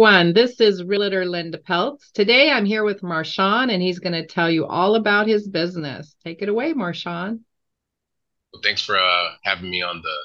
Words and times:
Everyone. 0.00 0.32
This 0.32 0.62
is 0.62 0.82
Realtor 0.82 1.26
Linda 1.26 1.58
Peltz. 1.58 2.10
Today 2.12 2.50
I'm 2.50 2.64
here 2.64 2.84
with 2.84 3.02
Marshawn, 3.02 3.70
and 3.70 3.82
he's 3.82 3.98
going 3.98 4.14
to 4.14 4.24
tell 4.24 4.50
you 4.50 4.64
all 4.64 4.94
about 4.94 5.28
his 5.28 5.46
business. 5.46 6.16
Take 6.24 6.40
it 6.40 6.48
away, 6.48 6.72
Marshawn. 6.72 7.40
Well, 8.50 8.62
thanks 8.64 8.82
for 8.82 8.96
uh, 8.96 9.28
having 9.44 9.70
me 9.70 9.82
on 9.82 10.00
the 10.00 10.16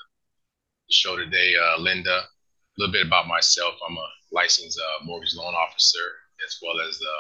show 0.90 1.18
today, 1.18 1.56
uh, 1.62 1.82
Linda. 1.82 2.10
A 2.10 2.24
little 2.78 2.94
bit 2.94 3.06
about 3.06 3.28
myself. 3.28 3.74
I'm 3.86 3.98
a 3.98 4.08
licensed 4.32 4.80
uh, 4.80 5.04
mortgage 5.04 5.36
loan 5.36 5.54
officer 5.54 6.08
as 6.48 6.58
well 6.62 6.80
as 6.80 6.98
the 6.98 7.18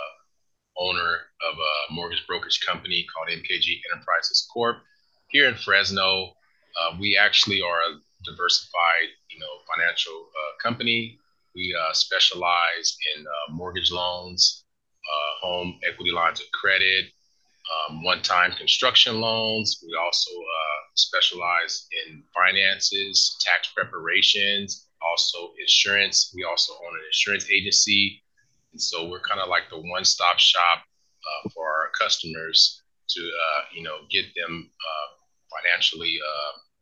owner 0.77 1.13
of 1.52 1.58
a 1.58 1.94
mortgage 1.94 2.23
brokerage 2.25 2.61
company 2.66 3.05
called 3.13 3.38
MKG 3.38 3.81
Enterprises 3.91 4.47
Corp. 4.53 4.77
Here 5.27 5.49
in 5.49 5.55
Fresno, 5.55 6.31
uh, 6.80 6.95
we 7.02 7.17
actually 7.17 7.61
are 7.61 7.80
a 7.80 7.99
diversified, 8.23 9.11
you 9.30 9.41
know, 9.41 9.52
financial 9.75 10.30
uh, 10.31 10.63
company 10.63 11.19
we 11.55 11.73
uh, 11.73 11.94
specialize 11.94 12.98
in 13.16 13.26
uh, 13.26 13.54
mortgage 13.54 13.91
loans, 13.91 14.66
uh, 15.05 15.48
home 15.48 15.80
equity 15.88 16.12
lines 16.12 16.40
of 16.40 16.45
credit, 16.52 17.05
um, 17.90 18.04
one-time 18.04 18.52
construction 18.52 19.22
loans. 19.22 19.81
We 19.84 19.95
also 19.95 20.31
uh, 20.31 20.80
specialize 20.95 21.88
in 22.08 22.23
finances, 22.36 23.38
tax 23.39 23.70
preparations, 23.73 24.88
also 25.02 25.53
insurance. 25.59 26.31
We 26.36 26.44
also 26.44 26.73
own 26.73 26.94
an 26.94 27.03
insurance 27.08 27.50
agency, 27.50 28.22
and 28.72 28.81
so 28.81 29.09
we're 29.09 29.22
kind 29.22 29.40
of 29.40 29.47
like 29.47 29.69
the 29.69 29.80
one-stop 29.80 30.38
shop 30.40 30.84
uh, 30.84 31.50
for 31.50 31.67
our 31.67 31.90
customers 32.00 32.81
to 33.08 33.22
uh, 33.22 33.62
you 33.73 33.84
know 33.84 34.00
get 34.09 34.25
them 34.36 34.69
financially, 35.50 36.19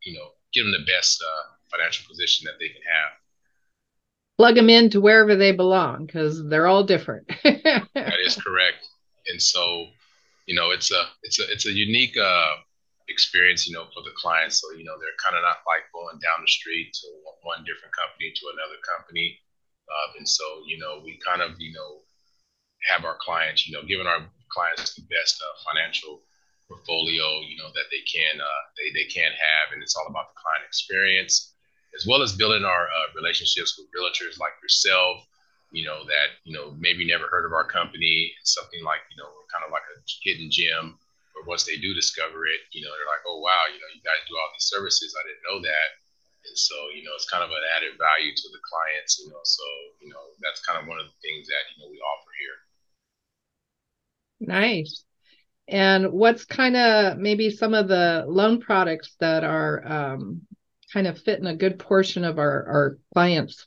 you 0.04 0.18
know, 0.18 0.30
give 0.54 0.66
them 0.66 0.74
the 0.74 0.92
best 0.92 1.24
financial 1.70 2.06
position 2.10 2.44
that 2.46 2.58
they 2.60 2.68
can 2.68 2.82
have 2.82 3.23
plug 4.38 4.56
them 4.56 4.70
into 4.70 5.02
wherever 5.02 5.36
they 5.36 5.52
belong 5.52 6.06
because 6.06 6.44
they're 6.48 6.68
all 6.68 6.84
different. 6.84 7.28
that 7.44 8.18
is 8.26 8.36
correct. 8.36 8.88
And 9.28 9.42
so, 9.42 9.88
you 10.46 10.56
know, 10.56 10.72
it's 10.72 10.92
a 10.92 11.04
it's 11.24 11.40
a 11.40 11.52
it's 11.52 11.66
a 11.66 11.72
unique 11.72 12.18
uh, 12.18 12.56
experience, 13.10 13.68
you 13.68 13.74
know, 13.74 13.86
for 13.94 14.02
the 14.04 14.16
clients. 14.18 14.60
So, 14.62 14.72
you 14.76 14.84
know, 14.84 14.98
they're 15.00 15.20
kind 15.24 15.36
of 15.38 15.44
not 15.44 15.64
like 15.68 15.88
going 15.94 16.20
down 16.20 16.42
the 16.42 16.52
street 16.52 16.94
to 16.94 17.08
one 17.44 17.64
different 17.64 17.94
company 17.96 18.32
to 18.36 18.44
another 18.52 18.80
company. 18.84 19.40
Uh, 19.88 20.18
and 20.18 20.28
so, 20.28 20.44
you 20.66 20.80
know, 20.80 21.02
we 21.04 21.20
kind 21.20 21.42
of, 21.42 21.60
you 21.60 21.74
know, 21.74 22.02
have 22.88 23.06
our 23.06 23.18
clients, 23.20 23.68
you 23.68 23.76
know, 23.76 23.84
giving 23.84 24.08
our 24.08 24.28
clients 24.52 24.96
the 24.96 25.04
best 25.08 25.40
uh, 25.40 25.56
financial 25.72 26.24
portfolio, 26.68 27.40
you 27.48 27.56
know, 27.56 27.70
that 27.76 27.88
they 27.92 28.04
can 28.08 28.42
uh, 28.42 28.64
they 28.76 28.92
they 28.92 29.08
can 29.08 29.32
have, 29.32 29.72
and 29.72 29.84
it's 29.84 29.96
all 29.96 30.08
about 30.08 30.34
the 30.34 30.40
client 30.40 30.68
experience 30.68 31.53
as 31.96 32.06
well 32.08 32.22
as 32.22 32.34
building 32.34 32.66
our 32.66 32.86
uh, 32.90 33.08
relationships 33.16 33.78
with 33.78 33.88
realtors 33.94 34.40
like 34.40 34.54
yourself, 34.62 35.26
you 35.72 35.86
know, 35.86 36.06
that, 36.06 36.38
you 36.46 36.54
know, 36.54 36.74
maybe 36.78 37.06
never 37.06 37.28
heard 37.28 37.46
of 37.46 37.54
our 37.54 37.66
company, 37.66 38.34
something 38.44 38.84
like, 38.84 39.02
you 39.10 39.18
know, 39.18 39.30
kind 39.50 39.66
of 39.66 39.72
like 39.72 39.86
a 39.94 39.98
hidden 40.22 40.50
gem, 40.50 40.98
or 41.34 41.46
once 41.50 41.66
they 41.66 41.78
do 41.78 41.94
discover 41.94 42.46
it, 42.46 42.62
you 42.74 42.82
know, 42.86 42.94
they're 42.94 43.10
like, 43.10 43.26
oh, 43.26 43.42
wow, 43.42 43.66
you 43.74 43.82
know, 43.82 43.90
you 43.94 44.02
guys 44.06 44.22
do 44.30 44.38
all 44.38 44.54
these 44.54 44.70
services. 44.70 45.18
I 45.18 45.26
didn't 45.26 45.46
know 45.50 45.60
that. 45.66 45.90
And 46.46 46.58
so, 46.58 46.76
you 46.94 47.02
know, 47.02 47.16
it's 47.16 47.30
kind 47.30 47.44
of 47.44 47.50
an 47.50 47.66
added 47.78 47.98
value 47.98 48.36
to 48.36 48.48
the 48.54 48.62
clients, 48.62 49.18
you 49.18 49.30
know, 49.30 49.42
so, 49.44 49.64
you 50.02 50.10
know, 50.10 50.22
that's 50.42 50.62
kind 50.62 50.78
of 50.78 50.88
one 50.88 51.00
of 51.00 51.06
the 51.06 51.18
things 51.22 51.48
that, 51.48 51.64
you 51.74 51.82
know, 51.82 51.90
we 51.90 51.98
offer 51.98 52.32
here. 52.38 52.58
Nice. 54.46 55.06
And 55.70 56.12
what's 56.12 56.44
kind 56.44 56.76
of 56.76 57.18
maybe 57.18 57.50
some 57.50 57.74
of 57.74 57.88
the 57.88 58.26
loan 58.28 58.60
products 58.60 59.16
that 59.22 59.44
are 59.44 59.82
um, 59.88 60.42
kind 60.94 61.08
of 61.08 61.20
fit 61.20 61.40
in 61.40 61.48
a 61.48 61.56
good 61.56 61.80
portion 61.80 62.24
of 62.24 62.38
our, 62.38 62.64
our 62.70 62.98
clients? 63.14 63.66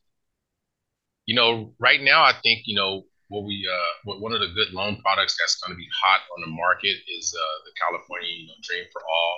You 1.26 1.34
know, 1.34 1.74
right 1.80 2.00
now, 2.00 2.22
I 2.22 2.32
think, 2.42 2.62
you 2.66 2.76
know, 2.76 3.02
what 3.28 3.42
we, 3.42 3.66
uh, 3.66 3.92
what 4.04 4.20
one 4.20 4.32
of 4.32 4.38
the 4.38 4.54
good 4.54 4.70
loan 4.72 5.02
products 5.02 5.34
that's 5.34 5.58
going 5.58 5.74
to 5.74 5.76
be 5.76 5.88
hot 5.90 6.20
on 6.36 6.40
the 6.40 6.54
market 6.54 6.94
is 7.10 7.34
uh, 7.34 7.56
the 7.66 7.74
California, 7.74 8.30
you 8.30 8.46
know, 8.46 8.54
Dream 8.62 8.84
for 8.92 9.02
All, 9.02 9.34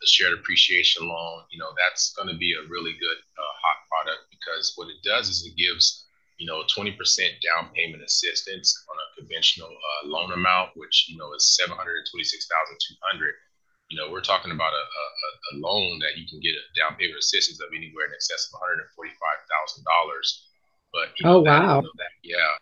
the 0.00 0.06
shared 0.06 0.38
appreciation 0.38 1.08
loan. 1.08 1.42
You 1.50 1.58
know, 1.58 1.74
that's 1.74 2.14
going 2.14 2.30
to 2.30 2.38
be 2.38 2.54
a 2.54 2.62
really 2.70 2.94
good 2.94 3.18
uh, 3.18 3.52
hot 3.58 3.82
product 3.90 4.30
because 4.30 4.74
what 4.76 4.86
it 4.86 5.02
does 5.02 5.28
is 5.28 5.42
it 5.42 5.58
gives, 5.58 6.06
you 6.38 6.46
know, 6.46 6.62
20% 6.70 6.94
down 7.42 7.74
payment 7.74 8.06
assistance 8.06 8.70
on 8.86 8.94
a 8.94 9.06
conventional 9.18 9.74
uh, 9.74 10.06
loan 10.06 10.30
amount, 10.30 10.70
which, 10.78 11.10
you 11.10 11.18
know, 11.18 11.34
is 11.34 11.58
726200 11.58 13.34
you 13.92 14.00
know, 14.00 14.08
we're 14.08 14.24
talking 14.24 14.56
about 14.56 14.72
a, 14.72 14.84
a, 14.88 15.04
a, 15.52 15.52
loan 15.60 16.00
that 16.00 16.16
you 16.16 16.24
can 16.24 16.40
get 16.40 16.56
a 16.56 16.64
down 16.72 16.96
payment 16.96 17.20
assistance 17.20 17.60
of 17.60 17.68
anywhere 17.76 18.08
in 18.08 18.16
excess 18.16 18.48
of 18.48 18.56
$145,000. 18.56 18.88
But 20.96 21.12
oh 21.28 21.44
wow, 21.44 21.44
that, 21.44 21.60
you 21.60 21.68
know, 21.68 21.92
that, 22.00 22.12
yeah, 22.24 22.52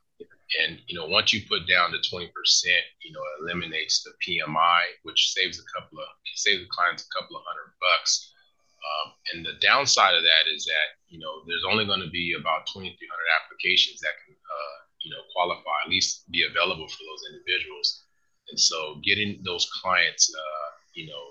and 0.58 0.82
you 0.90 0.98
know, 0.98 1.06
once 1.06 1.30
you 1.30 1.46
put 1.46 1.70
down 1.70 1.94
the 1.94 2.02
20%, 2.02 2.26
you 2.26 3.14
know, 3.14 3.22
it 3.22 3.46
eliminates 3.46 4.02
the 4.02 4.10
PMI, 4.18 4.98
which 5.06 5.30
saves 5.30 5.62
a 5.62 5.66
couple 5.70 6.02
of 6.02 6.10
saves 6.34 6.66
the 6.66 6.70
clients 6.74 7.06
a 7.06 7.10
couple 7.14 7.38
of 7.38 7.46
hundred 7.46 7.70
bucks. 7.78 8.34
Um, 8.80 9.12
and 9.30 9.38
the 9.46 9.54
downside 9.62 10.14
of 10.18 10.22
that 10.26 10.50
is 10.50 10.64
that 10.66 10.98
you 11.06 11.22
know 11.22 11.46
there's 11.46 11.66
only 11.68 11.86
going 11.86 12.02
to 12.02 12.10
be 12.10 12.34
about 12.34 12.66
2,300 12.74 12.90
applications 13.38 14.02
that 14.02 14.18
can 14.26 14.34
uh, 14.34 14.76
you 15.06 15.14
know 15.14 15.22
qualify, 15.30 15.86
at 15.86 15.90
least 15.94 16.26
be 16.34 16.42
available 16.42 16.90
for 16.90 17.02
those 17.06 17.22
individuals. 17.30 18.02
And 18.50 18.58
so 18.58 18.98
getting 19.06 19.38
those 19.46 19.70
clients 19.78 20.26
uh, 20.34 20.79
you 21.00 21.08
know, 21.08 21.24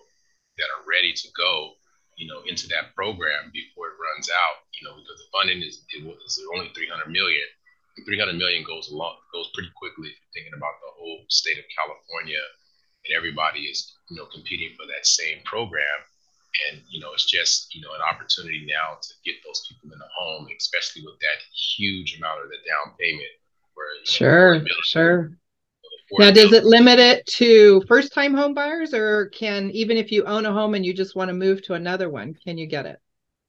that 0.58 0.74
are 0.74 0.84
ready 0.90 1.14
to 1.14 1.28
go, 1.38 1.78
you 2.18 2.26
know, 2.26 2.42
into 2.50 2.66
that 2.74 2.98
program 2.98 3.54
before 3.54 3.94
it 3.94 4.02
runs 4.02 4.28
out, 4.34 4.66
you 4.74 4.82
know, 4.82 4.98
because 4.98 5.22
the 5.22 5.30
funding 5.30 5.62
is 5.62 5.86
it 5.94 6.02
was 6.02 6.42
only 6.58 6.74
300 6.74 7.06
million. 7.14 7.46
300 8.02 8.34
million 8.40 8.64
goes 8.64 8.90
a 8.90 8.96
lot, 8.96 9.20
goes 9.36 9.52
pretty 9.54 9.70
quickly 9.76 10.08
if 10.08 10.16
you're 10.16 10.34
thinking 10.34 10.56
about 10.58 10.74
the 10.82 10.92
whole 10.98 11.20
state 11.28 11.60
of 11.60 11.68
California 11.76 12.40
and 13.06 13.12
everybody 13.12 13.68
is, 13.68 13.94
you 14.10 14.16
know, 14.18 14.26
competing 14.32 14.74
for 14.76 14.88
that 14.88 15.06
same 15.06 15.44
program. 15.46 16.00
And, 16.68 16.82
you 16.90 17.00
know, 17.00 17.14
it's 17.14 17.30
just, 17.30 17.76
you 17.76 17.82
know, 17.84 17.94
an 17.94 18.02
opportunity 18.02 18.66
now 18.66 18.98
to 18.98 19.12
get 19.24 19.36
those 19.46 19.68
people 19.68 19.94
in 19.94 20.00
the 20.00 20.12
home, 20.18 20.48
especially 20.58 21.04
with 21.06 21.20
that 21.20 21.40
huge 21.54 22.18
amount 22.18 22.42
of 22.42 22.50
the 22.50 22.58
down 22.66 22.96
payment. 22.98 23.36
Where, 23.76 23.88
sure, 24.04 24.60
know, 24.60 24.66
sure. 24.84 25.32
Now, 26.18 26.32
does 26.32 26.54
it 26.54 26.66
limit 26.66 26.98
it 26.98 27.26
to 27.38 27.84
first 27.88 28.14
time 28.14 28.34
home 28.34 28.54
buyers 28.54 28.94
or 28.94 29.28
can, 29.30 29.70
even 29.72 29.98
if 29.98 30.12
you 30.12 30.26
own 30.26 30.46
a 30.46 30.54
home 30.54 30.74
and 30.74 30.86
you 30.86 30.94
just 30.94 31.16
want 31.16 31.30
to 31.30 31.38
move 31.38 31.62
to 31.64 31.76
another 31.76 32.10
one, 32.10 32.34
can 32.34 32.58
you 32.58 32.66
get 32.66 32.86
it? 32.86 32.98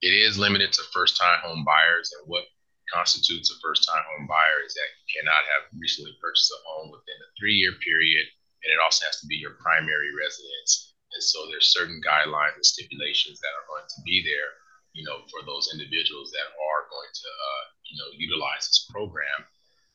It 0.03 0.13
is 0.13 0.39
limited 0.39 0.73
to 0.73 0.83
first 0.93 1.17
time 1.17 1.41
home 1.43 1.65
buyers. 1.65 2.13
And 2.19 2.29
what 2.29 2.45
constitutes 2.93 3.49
a 3.49 3.57
first 3.63 3.89
time 3.89 4.03
home 4.13 4.27
buyer 4.27 4.61
is 4.67 4.75
that 4.75 4.91
you 5.01 5.05
cannot 5.17 5.47
have 5.57 5.73
recently 5.79 6.13
purchased 6.21 6.53
a 6.53 6.61
home 6.69 6.91
within 6.91 7.17
a 7.17 7.31
three 7.39 7.57
year 7.57 7.73
period. 7.81 8.27
And 8.61 8.69
it 8.69 8.83
also 8.83 9.07
has 9.09 9.21
to 9.25 9.27
be 9.27 9.41
your 9.41 9.57
primary 9.57 10.13
residence. 10.13 10.93
And 11.17 11.23
so 11.23 11.49
there's 11.49 11.73
certain 11.73 12.01
guidelines 12.05 12.61
and 12.61 12.67
stipulations 12.67 13.41
that 13.41 13.57
are 13.57 13.67
going 13.73 13.89
to 13.89 14.01
be 14.05 14.21
there, 14.21 14.53
you 14.93 15.03
know, 15.03 15.25
for 15.33 15.41
those 15.49 15.73
individuals 15.73 16.31
that 16.37 16.45
are 16.45 16.85
going 16.93 17.09
to, 17.09 17.29
uh, 17.29 17.65
you 17.89 17.97
know, 17.97 18.09
utilize 18.21 18.69
this 18.69 18.87
program 18.93 19.49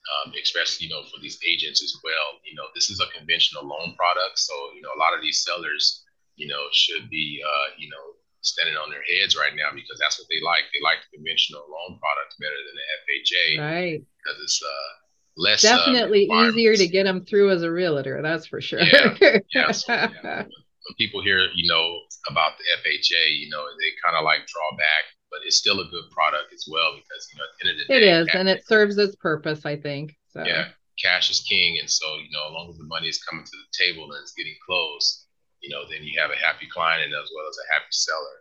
um, 0.06 0.34
especially 0.42 0.88
you 0.88 0.92
know 0.94 1.04
for 1.10 1.20
these 1.22 1.40
agents 1.48 1.82
as 1.84 1.96
well. 2.04 2.40
You 2.46 2.56
know, 2.56 2.68
this 2.74 2.90
is 2.90 3.00
a 3.00 3.10
conventional 3.18 3.66
loan 3.66 3.96
product, 3.96 4.38
so 4.38 4.54
you 4.76 4.82
know 4.82 4.94
a 4.96 5.00
lot 5.00 5.16
of 5.16 5.22
these 5.22 5.42
sellers, 5.42 6.04
you 6.36 6.48
know, 6.48 6.62
should 6.74 7.10
be 7.10 7.42
uh, 7.42 7.68
you 7.78 7.90
know 7.90 8.16
standing 8.46 8.78
on 8.78 8.94
their 8.94 9.02
heads 9.10 9.36
right 9.36 9.58
now 9.58 9.74
because 9.74 9.98
that's 10.00 10.20
what 10.20 10.30
they 10.30 10.42
like. 10.46 10.70
They 10.70 10.82
like 10.86 11.02
the 11.10 11.18
conventional 11.18 11.66
loan 11.66 11.98
product 11.98 12.38
better 12.38 12.60
than 12.62 12.76
the 12.78 12.88
FHA, 13.02 13.46
right? 13.60 14.00
Because 14.02 14.38
it's 14.44 14.62
uh, 14.62 14.90
less 15.38 15.66
uh, 15.66 15.78
definitely 15.78 16.30
uh, 16.30 16.50
easier 16.50 16.76
to 16.76 16.88
get 16.88 17.04
them 17.04 17.26
through 17.26 17.52
as 17.52 17.64
a 17.64 17.72
realtor. 17.72 18.22
That's 18.22 18.46
for 18.46 18.62
sure. 18.62 18.82
Yeah, 18.82 19.42
yeah, 19.54 19.72
so, 19.74 19.94
yeah. 19.94 20.46
When 20.46 20.96
people 20.98 21.24
hear 21.24 21.50
you 21.56 21.66
know 21.68 22.06
about 22.30 22.58
the 22.62 22.66
FHA, 22.86 23.42
you 23.42 23.50
know, 23.50 23.66
they 23.82 23.90
kind 24.06 24.16
of 24.16 24.24
like 24.24 24.46
draw 24.46 24.70
back 24.78 25.06
but 25.36 25.46
it's 25.46 25.58
still 25.58 25.82
a 25.82 25.86
good 25.86 26.10
product 26.12 26.54
as 26.54 26.66
well 26.72 26.96
because 26.96 27.28
you 27.32 27.38
know 27.38 27.44
at 27.44 27.52
the 27.60 27.70
end 27.70 27.82
of 27.82 27.88
the 27.88 27.94
day, 27.94 27.98
it 27.98 28.04
is, 28.04 28.28
and 28.34 28.48
it 28.48 28.66
serves 28.66 28.98
its 28.98 29.16
purpose. 29.16 29.66
I 29.66 29.76
think. 29.76 30.16
So. 30.30 30.44
Yeah, 30.44 30.70
cash 31.04 31.30
is 31.30 31.42
king, 31.42 31.78
and 31.80 31.90
so 31.90 32.06
you 32.16 32.32
know, 32.32 32.48
as 32.48 32.54
long 32.54 32.70
as 32.70 32.78
the 32.78 32.86
money 32.86 33.08
is 33.08 33.22
coming 33.24 33.44
to 33.44 33.52
the 33.52 33.86
table 33.86 34.06
and 34.06 34.22
it's 34.22 34.34
getting 34.34 34.56
closed, 34.66 35.28
you 35.60 35.70
know, 35.70 35.84
then 35.90 36.04
you 36.04 36.20
have 36.20 36.32
a 36.32 36.46
happy 36.46 36.68
client 36.72 37.04
and 37.04 37.14
as 37.14 37.30
well 37.36 37.48
as 37.50 37.58
a 37.58 37.74
happy 37.74 37.92
seller. 37.92 38.38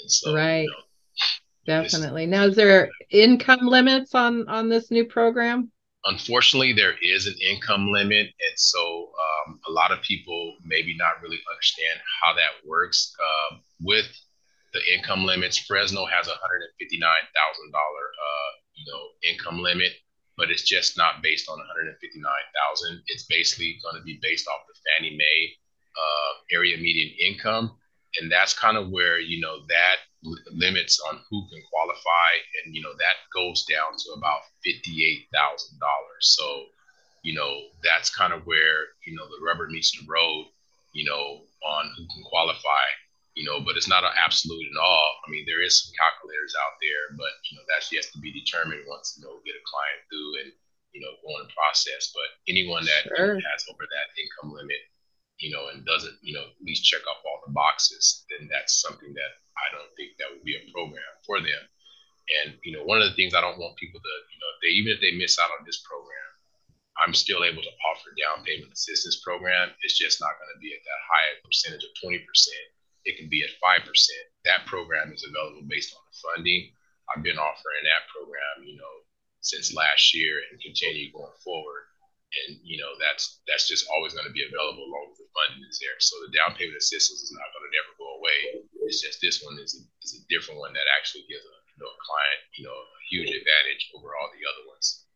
And 0.00 0.10
so, 0.10 0.34
right. 0.34 0.62
You 0.62 0.70
know, 0.70 0.84
Definitely. 1.66 2.24
Now, 2.26 2.44
is 2.44 2.56
there 2.56 2.88
income 3.10 3.66
limits 3.66 4.14
on 4.14 4.48
on 4.48 4.70
this 4.70 4.90
new 4.90 5.04
program? 5.04 5.70
unfortunately, 6.04 6.72
there 6.72 6.94
is 7.02 7.26
an 7.26 7.34
income 7.46 7.90
limit, 7.92 8.26
and 8.26 8.56
so 8.56 9.10
um, 9.48 9.60
a 9.68 9.72
lot 9.72 9.92
of 9.92 10.02
people 10.02 10.56
maybe 10.64 10.96
not 10.96 11.22
really 11.22 11.40
understand 11.52 12.00
how 12.22 12.32
that 12.34 12.66
works. 12.66 13.14
Uh, 13.20 13.56
with 13.82 14.06
the 14.72 14.80
income 14.94 15.24
limits, 15.24 15.58
Fresno 15.58 16.06
has 16.06 16.28
a 16.28 16.38
hundred 16.38 16.62
and 16.62 16.74
fifty 16.78 16.98
nine 16.98 17.26
thousand 17.34 17.70
dollar 17.72 18.06
uh, 18.14 18.50
you 18.74 18.84
know 18.90 19.02
income 19.26 19.60
limit, 19.60 19.92
but 20.36 20.50
it's 20.50 20.62
just 20.62 20.96
not 20.96 21.22
based 21.22 21.48
on 21.48 21.58
one 21.58 21.66
hundred 21.66 21.88
and 21.90 21.98
fifty 22.00 22.20
nine 22.20 22.46
thousand. 22.54 23.02
It's 23.08 23.26
basically 23.26 23.78
going 23.82 23.96
to 23.96 24.04
be 24.04 24.18
based 24.22 24.46
off 24.48 24.66
the 24.68 24.78
Fannie 24.86 25.16
Mae 25.16 25.40
uh, 25.96 26.32
area 26.56 26.76
median 26.76 27.10
income, 27.18 27.76
and 28.20 28.30
that's 28.30 28.54
kind 28.54 28.76
of 28.76 28.90
where 28.90 29.18
you 29.18 29.40
know 29.40 29.58
that 29.68 29.96
limits 30.52 31.00
on 31.08 31.18
who 31.30 31.48
can 31.48 31.62
qualify, 31.72 32.30
and 32.62 32.74
you 32.74 32.82
know 32.82 32.92
that 32.98 33.26
goes 33.34 33.64
down 33.64 33.92
to 33.98 34.12
about 34.16 34.40
fifty-eight 34.64 35.26
thousand 35.32 35.78
dollars. 35.80 36.36
So, 36.38 36.66
you 37.22 37.34
know 37.34 37.52
that's 37.82 38.14
kind 38.14 38.32
of 38.32 38.46
where 38.46 38.94
you 39.06 39.16
know 39.16 39.26
the 39.26 39.44
rubber 39.44 39.68
meets 39.68 39.90
the 39.92 40.06
road, 40.06 40.46
you 40.92 41.04
know, 41.04 41.42
on 41.66 41.90
who 41.96 42.06
can 42.14 42.22
qualify. 42.24 42.86
You 43.38 43.46
know, 43.46 43.62
but 43.62 43.78
it's 43.78 43.88
not 43.88 44.02
an 44.02 44.12
absolute 44.18 44.66
at 44.66 44.80
all. 44.82 45.10
I 45.22 45.30
mean, 45.30 45.46
there 45.46 45.62
is 45.62 45.78
some 45.78 45.94
calculators 45.94 46.52
out 46.58 46.74
there, 46.82 47.14
but 47.14 47.30
you 47.46 47.54
know 47.56 47.64
that's 47.70 47.94
yet 47.94 48.04
to 48.10 48.18
be 48.18 48.34
determined 48.34 48.82
once 48.90 49.14
you 49.16 49.22
know 49.22 49.38
get 49.46 49.54
a 49.54 49.64
client 49.70 50.02
through 50.10 50.30
and 50.44 50.50
you 50.90 51.00
know 51.00 51.14
go 51.22 51.38
in 51.38 51.46
the 51.46 51.54
process. 51.54 52.10
But 52.10 52.26
anyone 52.50 52.82
that 52.84 53.06
sure. 53.06 53.38
has 53.38 53.66
over 53.70 53.86
that 53.86 54.08
income 54.18 54.50
limit, 54.50 54.82
you 55.40 55.48
know, 55.48 55.72
and 55.72 55.86
doesn't, 55.88 56.20
you 56.20 56.36
know, 56.36 56.44
at 56.44 56.60
least 56.60 56.84
check 56.84 57.00
off 57.08 57.24
all 57.24 57.40
the 57.46 57.52
boxes, 57.56 58.26
then 58.28 58.50
that's 58.52 58.82
something 58.82 59.14
that 59.14 59.32
I 59.56 59.66
don't 59.72 59.88
think 59.96 60.18
that 60.20 60.28
would 60.28 60.44
be 60.44 60.56
a 60.56 60.68
program 60.72 61.14
for 61.24 61.40
them. 61.40 61.62
And 62.44 62.54
you 62.62 62.76
know, 62.76 62.86
one 62.86 63.02
of 63.02 63.08
the 63.10 63.16
things 63.16 63.34
I 63.34 63.42
don't 63.42 63.58
want 63.58 63.80
people 63.80 63.98
to, 63.98 64.14
you 64.30 64.38
know, 64.38 64.50
if 64.54 64.58
they 64.62 64.72
even 64.74 64.90
if 64.94 65.00
they 65.02 65.18
miss 65.18 65.38
out 65.40 65.50
on 65.50 65.66
this 65.66 65.82
program, 65.82 66.30
I'm 67.00 67.16
still 67.16 67.42
able 67.42 67.64
to 67.64 67.74
offer 67.90 68.12
down 68.14 68.44
payment 68.44 68.70
assistance 68.70 69.18
program. 69.24 69.72
It's 69.82 69.98
just 69.98 70.20
not 70.20 70.36
going 70.36 70.52
to 70.52 70.60
be 70.60 70.76
at 70.76 70.84
that 70.84 71.02
high 71.08 71.28
percentage 71.42 71.82
of 71.82 71.96
20%. 71.98 72.22
It 73.04 73.16
can 73.16 73.28
be 73.28 73.42
at 73.42 73.56
5%. 73.58 73.84
That 74.44 74.66
program 74.66 75.12
is 75.12 75.24
available 75.24 75.64
based 75.68 75.94
on 75.96 76.02
the 76.04 76.16
funding. 76.20 76.72
I've 77.10 77.24
been 77.26 77.40
offering 77.40 77.82
that 77.84 78.06
program, 78.12 78.64
you 78.64 78.78
know, 78.78 78.94
since 79.40 79.74
last 79.74 80.14
year 80.14 80.40
and 80.50 80.60
continue 80.60 81.10
going 81.12 81.34
forward. 81.42 81.90
And 82.30 82.62
you 82.62 82.78
know, 82.78 82.94
that's 83.02 83.42
that's 83.50 83.66
just 83.66 83.90
always 83.90 84.14
going 84.14 84.28
to 84.28 84.30
be 84.30 84.46
available 84.46 84.86
along 84.86 85.10
with 85.10 85.18
the 85.18 85.26
funding 85.34 85.66
is 85.66 85.82
there. 85.82 85.98
So 85.98 86.14
the 86.22 86.30
down 86.30 86.54
payment 86.54 86.78
assistance 86.78 87.26
is 87.26 87.34
not 87.34 87.50
going 87.50 87.66
to 87.66 87.74
never 87.74 87.92
go 87.98 88.06
away. 88.22 88.38
It's 88.86 89.02
just 89.02 89.18
this 89.18 89.42
one 89.42 89.58
is 89.58 89.74
a, 89.74 89.82
is 90.06 90.14
a 90.14 90.22
different 90.30 90.62
one 90.62 90.70
that 90.78 90.86
actually 90.94 91.26
gives 91.26 91.42
a 91.42 91.56
you 91.74 91.78
know 91.82 91.90
a 91.90 91.98
client 91.98 92.40
you 92.54 92.62
know 92.70 92.78
a 92.78 92.86
huge 93.10 93.34
advantage 93.34 93.90
over 93.98 94.14
all 94.14 94.30
the 94.30 94.46
other 94.46 94.62
ones. 94.70 95.09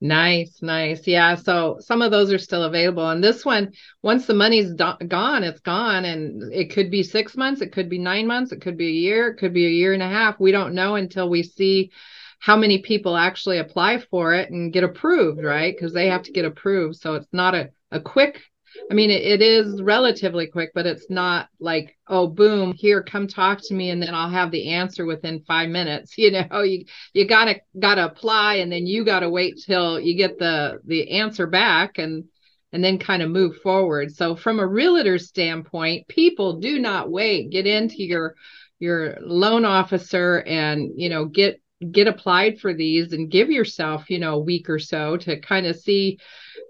Nice, 0.00 0.60
nice. 0.60 1.06
Yeah. 1.06 1.36
So 1.36 1.78
some 1.80 2.02
of 2.02 2.10
those 2.10 2.30
are 2.30 2.38
still 2.38 2.64
available. 2.64 3.08
And 3.08 3.24
this 3.24 3.46
one, 3.46 3.72
once 4.02 4.26
the 4.26 4.34
money's 4.34 4.74
do- 4.74 5.06
gone, 5.08 5.42
it's 5.42 5.60
gone. 5.60 6.04
And 6.04 6.52
it 6.52 6.70
could 6.70 6.90
be 6.90 7.02
six 7.02 7.34
months, 7.36 7.62
it 7.62 7.72
could 7.72 7.88
be 7.88 7.98
nine 7.98 8.26
months, 8.26 8.52
it 8.52 8.60
could 8.60 8.76
be 8.76 8.88
a 8.88 8.90
year, 8.90 9.28
it 9.28 9.38
could 9.38 9.54
be 9.54 9.66
a 9.66 9.70
year 9.70 9.94
and 9.94 10.02
a 10.02 10.08
half. 10.08 10.38
We 10.38 10.52
don't 10.52 10.74
know 10.74 10.96
until 10.96 11.30
we 11.30 11.42
see 11.42 11.92
how 12.40 12.56
many 12.56 12.78
people 12.82 13.16
actually 13.16 13.58
apply 13.58 13.98
for 13.98 14.34
it 14.34 14.50
and 14.50 14.72
get 14.72 14.84
approved, 14.84 15.42
right? 15.42 15.74
Because 15.74 15.94
they 15.94 16.08
have 16.08 16.22
to 16.24 16.32
get 16.32 16.44
approved. 16.44 16.96
So 16.96 17.14
it's 17.14 17.32
not 17.32 17.54
a, 17.54 17.70
a 17.90 17.98
quick 17.98 18.42
I 18.90 18.94
mean, 18.94 19.10
it, 19.10 19.22
it 19.22 19.42
is 19.42 19.82
relatively 19.82 20.46
quick, 20.46 20.70
but 20.74 20.86
it's 20.86 21.10
not 21.10 21.48
like, 21.60 21.96
oh, 22.08 22.26
boom, 22.28 22.72
here, 22.72 23.02
come 23.02 23.26
talk 23.26 23.60
to 23.64 23.74
me, 23.74 23.90
and 23.90 24.02
then 24.02 24.14
I'll 24.14 24.30
have 24.30 24.50
the 24.50 24.70
answer 24.70 25.04
within 25.04 25.44
five 25.46 25.68
minutes. 25.68 26.14
You 26.26 26.32
know, 26.32 26.62
you 26.62 26.84
you 27.12 27.26
gotta 27.26 27.60
gotta 27.78 28.04
apply, 28.04 28.56
and 28.56 28.72
then 28.72 28.86
you 28.86 29.04
gotta 29.04 29.28
wait 29.28 29.62
till 29.64 30.00
you 30.00 30.16
get 30.16 30.38
the 30.38 30.80
the 30.84 31.10
answer 31.10 31.46
back, 31.46 31.98
and 31.98 32.24
and 32.72 32.82
then 32.82 32.98
kind 32.98 33.22
of 33.22 33.30
move 33.30 33.56
forward. 33.58 34.14
So, 34.14 34.34
from 34.34 34.58
a 34.58 34.66
realtor 34.66 35.18
standpoint, 35.18 36.08
people 36.08 36.58
do 36.58 36.78
not 36.78 37.10
wait. 37.10 37.50
Get 37.50 37.66
into 37.66 38.02
your 38.02 38.34
your 38.78 39.18
loan 39.20 39.64
officer 39.64 40.42
and 40.46 40.90
you 40.96 41.08
know 41.08 41.24
get 41.26 41.60
get 41.92 42.08
applied 42.08 42.58
for 42.58 42.72
these 42.72 43.12
and 43.12 43.30
give 43.30 43.50
yourself 43.50 44.08
you 44.08 44.18
know 44.18 44.34
a 44.34 44.42
week 44.42 44.68
or 44.70 44.78
so 44.78 45.16
to 45.16 45.38
kind 45.40 45.66
of 45.66 45.76
see 45.76 46.18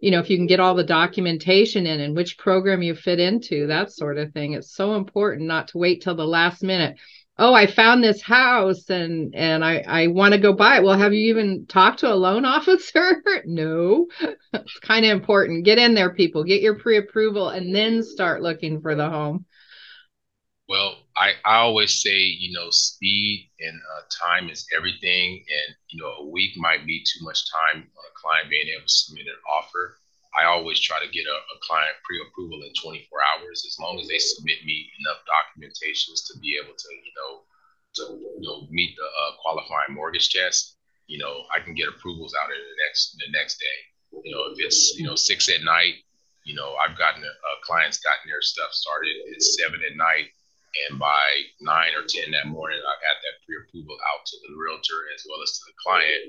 you 0.00 0.10
know 0.10 0.18
if 0.18 0.28
you 0.28 0.36
can 0.36 0.46
get 0.46 0.60
all 0.60 0.74
the 0.74 0.84
documentation 0.84 1.86
in 1.86 2.00
and 2.00 2.16
which 2.16 2.38
program 2.38 2.82
you 2.82 2.94
fit 2.94 3.20
into 3.20 3.68
that 3.68 3.92
sort 3.92 4.18
of 4.18 4.32
thing. 4.32 4.52
It's 4.52 4.74
so 4.74 4.94
important 4.94 5.46
not 5.46 5.68
to 5.68 5.78
wait 5.78 6.02
till 6.02 6.16
the 6.16 6.26
last 6.26 6.62
minute. 6.62 6.96
Oh 7.38 7.54
i 7.54 7.66
found 7.66 8.02
this 8.02 8.22
house 8.22 8.88
and 8.88 9.34
and 9.34 9.64
i 9.64 9.84
i 9.86 10.06
want 10.08 10.32
to 10.34 10.40
go 10.40 10.52
buy 10.52 10.78
it. 10.78 10.82
Well 10.82 10.98
have 10.98 11.12
you 11.12 11.28
even 11.28 11.66
talked 11.66 12.00
to 12.00 12.12
a 12.12 12.14
loan 12.14 12.44
officer? 12.56 13.22
No. 13.44 14.08
It's 14.52 14.78
kind 14.80 15.04
of 15.04 15.12
important. 15.12 15.64
Get 15.64 15.78
in 15.78 15.94
there 15.94 16.14
people. 16.14 16.42
Get 16.42 16.62
your 16.62 16.78
pre-approval 16.78 17.50
and 17.50 17.72
then 17.72 18.02
start 18.02 18.42
looking 18.42 18.80
for 18.80 18.96
the 18.96 19.08
home 19.08 19.44
well 20.68 20.96
i 21.16 21.32
i 21.44 21.56
always 21.56 22.00
say 22.00 22.18
you 22.18 22.52
know 22.52 22.68
speed 22.70 23.50
and 23.60 23.80
uh, 23.94 24.02
time 24.26 24.48
is 24.48 24.66
everything 24.76 25.44
and 25.48 25.76
you 25.88 26.00
know 26.00 26.10
a 26.20 26.26
week 26.28 26.52
might 26.56 26.86
be 26.86 27.04
too 27.04 27.24
much 27.24 27.50
time 27.50 27.78
on 27.78 28.04
a 28.10 28.14
client 28.14 28.50
being 28.50 28.68
able 28.68 28.86
to 28.86 28.92
submit 28.92 29.26
an 29.26 29.40
offer 29.48 29.96
I 30.36 30.44
always 30.44 30.78
try 30.78 31.00
to 31.00 31.08
get 31.08 31.24
a, 31.24 31.32
a 31.32 31.56
client 31.64 31.96
pre-approval 32.04 32.60
in 32.60 32.72
24 32.76 33.08
hours, 33.24 33.64
as 33.64 33.80
long 33.80 33.98
as 33.98 34.06
they 34.06 34.18
submit 34.18 34.60
me 34.68 34.92
enough 35.00 35.24
documentations 35.24 36.28
to 36.28 36.38
be 36.40 36.60
able 36.60 36.76
to, 36.76 36.88
you 36.92 37.12
know, 37.16 37.40
to 37.96 38.02
you 38.20 38.44
know 38.44 38.68
meet 38.70 38.94
the 38.96 39.04
uh, 39.04 39.32
qualifying 39.40 39.96
mortgage 39.96 40.28
test. 40.30 40.76
You 41.06 41.18
know, 41.18 41.44
I 41.54 41.60
can 41.60 41.74
get 41.74 41.88
approvals 41.88 42.34
out 42.34 42.50
in 42.50 42.60
the 42.60 42.76
next 42.84 43.16
the 43.16 43.32
next 43.32 43.58
day. 43.58 43.78
You 44.24 44.34
know, 44.34 44.52
if 44.52 44.60
it's 44.60 44.94
you 44.98 45.06
know 45.06 45.16
six 45.16 45.48
at 45.48 45.64
night, 45.64 46.04
you 46.44 46.54
know, 46.54 46.74
I've 46.76 46.98
gotten 46.98 47.24
uh, 47.24 47.56
clients 47.64 47.98
gotten 47.98 48.28
their 48.28 48.42
stuff 48.42 48.72
started 48.72 49.16
at 49.32 49.42
seven 49.42 49.80
at 49.80 49.96
night, 49.96 50.35
and 50.88 50.98
by 50.98 51.24
nine 51.60 51.94
or 51.96 52.04
ten 52.06 52.30
that 52.32 52.48
morning, 52.48 52.78
I've 52.78 53.04
had 53.04 53.18
that 53.24 53.40
pre-approval 53.44 53.96
out 54.12 54.26
to 54.26 54.36
the 54.46 54.54
realtor 54.56 55.00
as 55.14 55.24
well 55.28 55.42
as 55.42 55.56
to 55.58 55.62
the 55.66 55.76
client, 55.80 56.22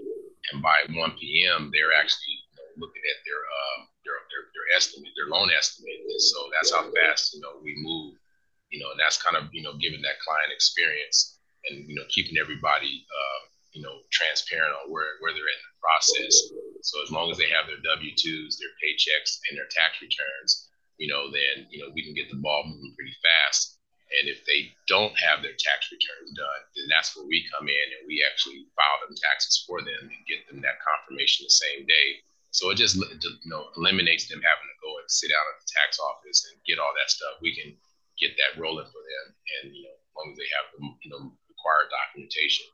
and 0.52 0.62
by 0.62 0.88
1 0.90 1.20
p.m. 1.20 1.70
they're 1.74 1.96
actually 1.96 2.38
looking 2.78 3.04
at 3.04 3.20
their 3.26 3.42
um, 3.42 3.80
their, 4.06 4.18
their 4.30 4.44
their 4.54 4.68
estimate, 4.78 5.12
their 5.18 5.30
loan 5.30 5.50
estimate. 5.52 6.00
And 6.00 6.22
so 6.22 6.48
that's 6.54 6.72
how 6.72 6.88
fast 6.94 7.34
you 7.34 7.42
know 7.42 7.60
we 7.62 7.76
move. 7.82 8.16
You 8.70 8.84
know, 8.84 8.92
and 8.92 9.00
that's 9.00 9.22
kind 9.22 9.36
of 9.36 9.52
you 9.52 9.64
know 9.64 9.76
giving 9.80 10.02
that 10.04 10.22
client 10.24 10.52
experience 10.54 11.40
and 11.70 11.88
you 11.88 11.96
know 11.96 12.06
keeping 12.10 12.38
everybody 12.38 13.06
uh, 13.08 13.40
you 13.74 13.82
know 13.82 14.02
transparent 14.12 14.74
on 14.74 14.92
where 14.92 15.20
where 15.20 15.34
they're 15.34 15.52
in 15.52 15.64
the 15.64 15.76
process. 15.82 16.34
So 16.82 17.04
as 17.04 17.12
long 17.12 17.32
as 17.32 17.38
they 17.38 17.50
have 17.52 17.68
their 17.68 17.82
W 17.84 18.14
twos, 18.16 18.58
their 18.58 18.74
paychecks, 18.80 19.44
and 19.50 19.58
their 19.58 19.68
tax 19.68 20.00
returns, 20.00 20.70
you 20.98 21.08
know, 21.08 21.30
then 21.32 21.68
you 21.70 21.82
know 21.82 21.92
we 21.94 22.04
can 22.04 22.14
get 22.14 22.30
the 22.30 22.40
ball 22.40 22.64
moving 22.66 22.94
pretty 22.96 23.16
fast. 23.22 23.77
And 24.08 24.32
if 24.32 24.46
they 24.48 24.72
don't 24.88 25.12
have 25.20 25.44
their 25.44 25.58
tax 25.60 25.92
returns 25.92 26.32
done, 26.32 26.62
then 26.80 26.88
that's 26.88 27.12
where 27.16 27.28
we 27.28 27.44
come 27.52 27.68
in 27.68 27.88
and 28.00 28.08
we 28.08 28.24
actually 28.24 28.64
file 28.72 29.00
them 29.04 29.16
taxes 29.20 29.64
for 29.68 29.84
them 29.84 30.08
and 30.08 30.28
get 30.30 30.48
them 30.48 30.64
that 30.64 30.80
confirmation 30.80 31.44
the 31.44 31.52
same 31.52 31.84
day 31.84 32.24
so 32.58 32.72
it 32.72 32.76
just 32.82 32.96
you 32.96 33.06
know 33.46 33.68
eliminates 33.78 34.28
them 34.28 34.42
having 34.42 34.66
to 34.66 34.82
go 34.82 34.98
and 34.98 35.06
sit 35.12 35.30
down 35.30 35.46
at 35.54 35.62
the 35.62 35.70
tax 35.70 36.00
office 36.00 36.50
and 36.50 36.60
get 36.66 36.80
all 36.80 36.92
that 36.98 37.12
stuff. 37.12 37.38
We 37.42 37.54
can 37.56 37.76
get 38.20 38.32
that 38.34 38.60
rolling 38.60 38.88
for 38.88 39.04
them, 39.04 39.36
and 39.62 39.76
you 39.76 39.84
know, 39.84 39.94
as 39.94 40.14
long 40.18 40.32
as 40.32 40.38
they 40.38 40.50
have 40.58 40.66
the 40.74 40.80
you 41.04 41.12
know 41.12 41.32
required 41.50 41.90
documentation. 41.94 42.66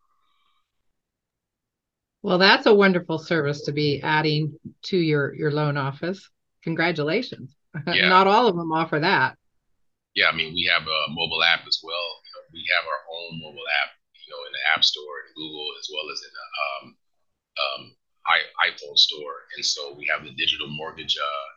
Well, 2.21 2.37
that's 2.37 2.65
a 2.65 2.73
wonderful 2.73 3.19
service 3.19 3.63
to 3.63 3.73
be 3.73 3.99
adding 4.01 4.57
to 4.83 4.97
your 4.97 5.33
your 5.35 5.51
loan 5.51 5.77
office. 5.77 6.29
Congratulations. 6.63 7.55
Yeah. 7.87 8.07
Not 8.07 8.27
all 8.27 8.45
of 8.45 8.55
them 8.55 8.71
offer 8.71 8.99
that. 8.99 9.35
Yeah, 10.13 10.29
I 10.29 10.33
mean, 10.37 10.53
we 10.53 10.69
have 10.69 10.85
a 10.85 10.99
mobile 11.09 11.41
app 11.41 11.65
as 11.65 11.81
well. 11.81 12.07
You 12.21 12.31
know, 12.37 12.43
we 12.53 12.61
have 12.77 12.85
our 12.85 13.01
own 13.09 13.41
mobile 13.41 13.65
app, 13.81 13.97
you 14.13 14.29
know, 14.29 14.41
in 14.45 14.53
the 14.53 14.63
App 14.77 14.85
Store 14.85 15.25
and 15.25 15.33
Google 15.33 15.73
as 15.81 15.89
well 15.89 16.05
as 16.13 16.21
in 16.21 16.33
the 16.33 16.47
um, 16.65 16.85
um, 17.57 17.83
iPhone 18.63 18.97
store, 18.97 19.49
and 19.57 19.65
so 19.65 19.93
we 19.97 20.07
have 20.07 20.23
the 20.23 20.31
digital 20.37 20.69
mortgage 20.71 21.17
uh, 21.19 21.47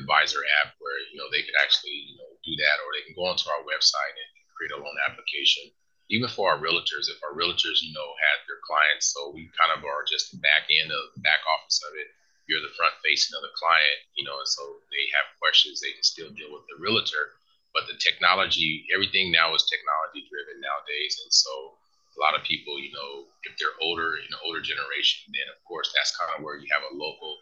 advisor 0.00 0.42
app 0.62 0.74
where 0.82 0.98
you 1.12 1.16
know 1.20 1.28
they 1.30 1.44
can 1.44 1.54
actually 1.62 1.94
you 2.10 2.16
know 2.18 2.30
do 2.42 2.56
that, 2.58 2.82
or 2.82 2.88
they 2.96 3.04
can 3.06 3.14
go 3.14 3.28
onto 3.30 3.46
our 3.48 3.62
website 3.68 4.16
and 4.16 4.30
create 4.56 4.74
a 4.74 4.80
loan 4.80 4.96
application. 5.06 5.70
Even 6.10 6.26
for 6.26 6.50
our 6.50 6.58
realtors, 6.58 7.06
if 7.06 7.22
our 7.22 7.36
realtors 7.36 7.84
you 7.84 7.94
know 7.94 8.10
had 8.18 8.42
their 8.48 8.58
clients, 8.66 9.14
so 9.14 9.30
we 9.30 9.46
kind 9.54 9.70
of 9.70 9.84
are 9.86 10.02
just 10.08 10.32
the 10.34 10.40
back 10.42 10.66
end 10.72 10.90
of 10.90 11.14
the 11.14 11.22
back 11.22 11.40
office 11.46 11.78
of 11.86 11.94
it. 12.00 12.10
You're 12.50 12.64
the 12.64 12.74
front 12.74 12.98
facing 13.06 13.38
of 13.38 13.46
the 13.46 13.54
client, 13.54 13.98
you 14.18 14.26
know, 14.26 14.34
and 14.34 14.48
so 14.50 14.82
they 14.90 15.06
have 15.14 15.38
questions, 15.38 15.78
they 15.78 15.94
can 15.94 16.02
still 16.02 16.34
deal 16.34 16.50
with 16.50 16.66
the 16.66 16.82
realtor. 16.82 17.38
But 17.72 17.86
the 17.86 17.98
technology, 18.02 18.86
everything 18.90 19.30
now 19.30 19.54
is 19.54 19.62
technology 19.66 20.26
driven 20.26 20.58
nowadays, 20.58 21.20
and 21.22 21.32
so 21.32 21.78
a 22.16 22.20
lot 22.20 22.34
of 22.34 22.42
people, 22.42 22.78
you 22.82 22.90
know, 22.90 23.30
if 23.46 23.54
they're 23.56 23.78
older, 23.78 24.18
in 24.18 24.26
the 24.30 24.40
older 24.42 24.60
generation, 24.60 25.30
then 25.30 25.46
of 25.54 25.62
course 25.62 25.94
that's 25.94 26.10
kind 26.18 26.34
of 26.34 26.42
where 26.42 26.58
you 26.58 26.66
have 26.74 26.82
a 26.90 26.96
local 26.98 27.38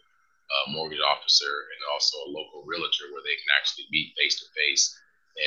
uh, 0.49 0.65
mortgage 0.69 1.01
officer 1.01 1.49
and 1.73 1.81
also 1.89 2.15
a 2.25 2.33
local 2.33 2.61
realtor 2.69 3.09
where 3.09 3.25
they 3.25 3.33
can 3.33 3.51
actually 3.57 3.89
meet 3.89 4.13
face 4.13 4.37
to 4.37 4.45
face. 4.53 4.93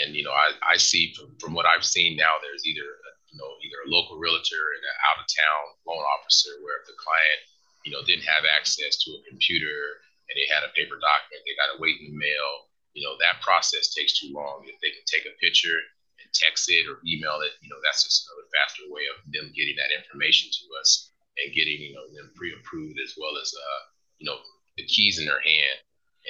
And 0.02 0.18
you 0.18 0.26
know, 0.26 0.34
I, 0.34 0.74
I 0.74 0.76
see 0.76 1.14
from, 1.14 1.38
from 1.38 1.54
what 1.54 1.66
I've 1.70 1.86
seen 1.86 2.18
now, 2.18 2.42
there's 2.42 2.66
either 2.66 2.84
a, 2.84 3.10
you 3.30 3.38
know 3.38 3.50
either 3.62 3.78
a 3.86 3.92
local 3.94 4.18
realtor 4.18 4.74
and 4.74 4.82
an 4.82 4.96
out 5.06 5.22
of 5.22 5.30
town 5.30 5.62
loan 5.86 6.02
officer 6.18 6.58
where 6.66 6.82
if 6.82 6.90
the 6.90 6.98
client 6.98 7.40
you 7.84 7.90
know, 7.92 8.02
didn't 8.06 8.26
have 8.26 8.46
access 8.46 8.96
to 9.02 9.18
a 9.18 9.26
computer 9.26 10.02
and 10.30 10.34
they 10.38 10.46
had 10.50 10.62
a 10.62 10.74
paper 10.74 10.98
document, 10.98 11.42
they 11.44 11.58
got 11.58 11.74
to 11.74 11.82
wait 11.82 11.98
in 12.00 12.14
the 12.14 12.18
mail. 12.18 12.71
You 12.92 13.04
know, 13.04 13.16
that 13.18 13.40
process 13.40 13.92
takes 13.92 14.20
too 14.20 14.32
long. 14.32 14.64
If 14.68 14.76
they 14.80 14.92
can 14.92 15.04
take 15.08 15.24
a 15.24 15.38
picture 15.40 15.76
and 16.20 16.28
text 16.32 16.68
it 16.68 16.84
or 16.88 17.00
email 17.08 17.40
it, 17.40 17.56
you 17.64 17.68
know, 17.72 17.80
that's 17.80 18.04
just 18.04 18.28
another 18.28 18.48
faster 18.52 18.84
way 18.92 19.08
of 19.08 19.24
them 19.32 19.52
getting 19.56 19.76
that 19.80 19.94
information 19.96 20.52
to 20.52 20.64
us 20.80 21.12
and 21.40 21.56
getting, 21.56 21.80
you 21.80 21.96
know, 21.96 22.04
them 22.12 22.28
pre-approved 22.36 23.00
as 23.00 23.16
well 23.16 23.40
as, 23.40 23.48
uh, 23.48 23.80
you 24.20 24.28
know, 24.28 24.36
the 24.76 24.84
keys 24.84 25.18
in 25.18 25.24
their 25.24 25.40
hand. 25.40 25.78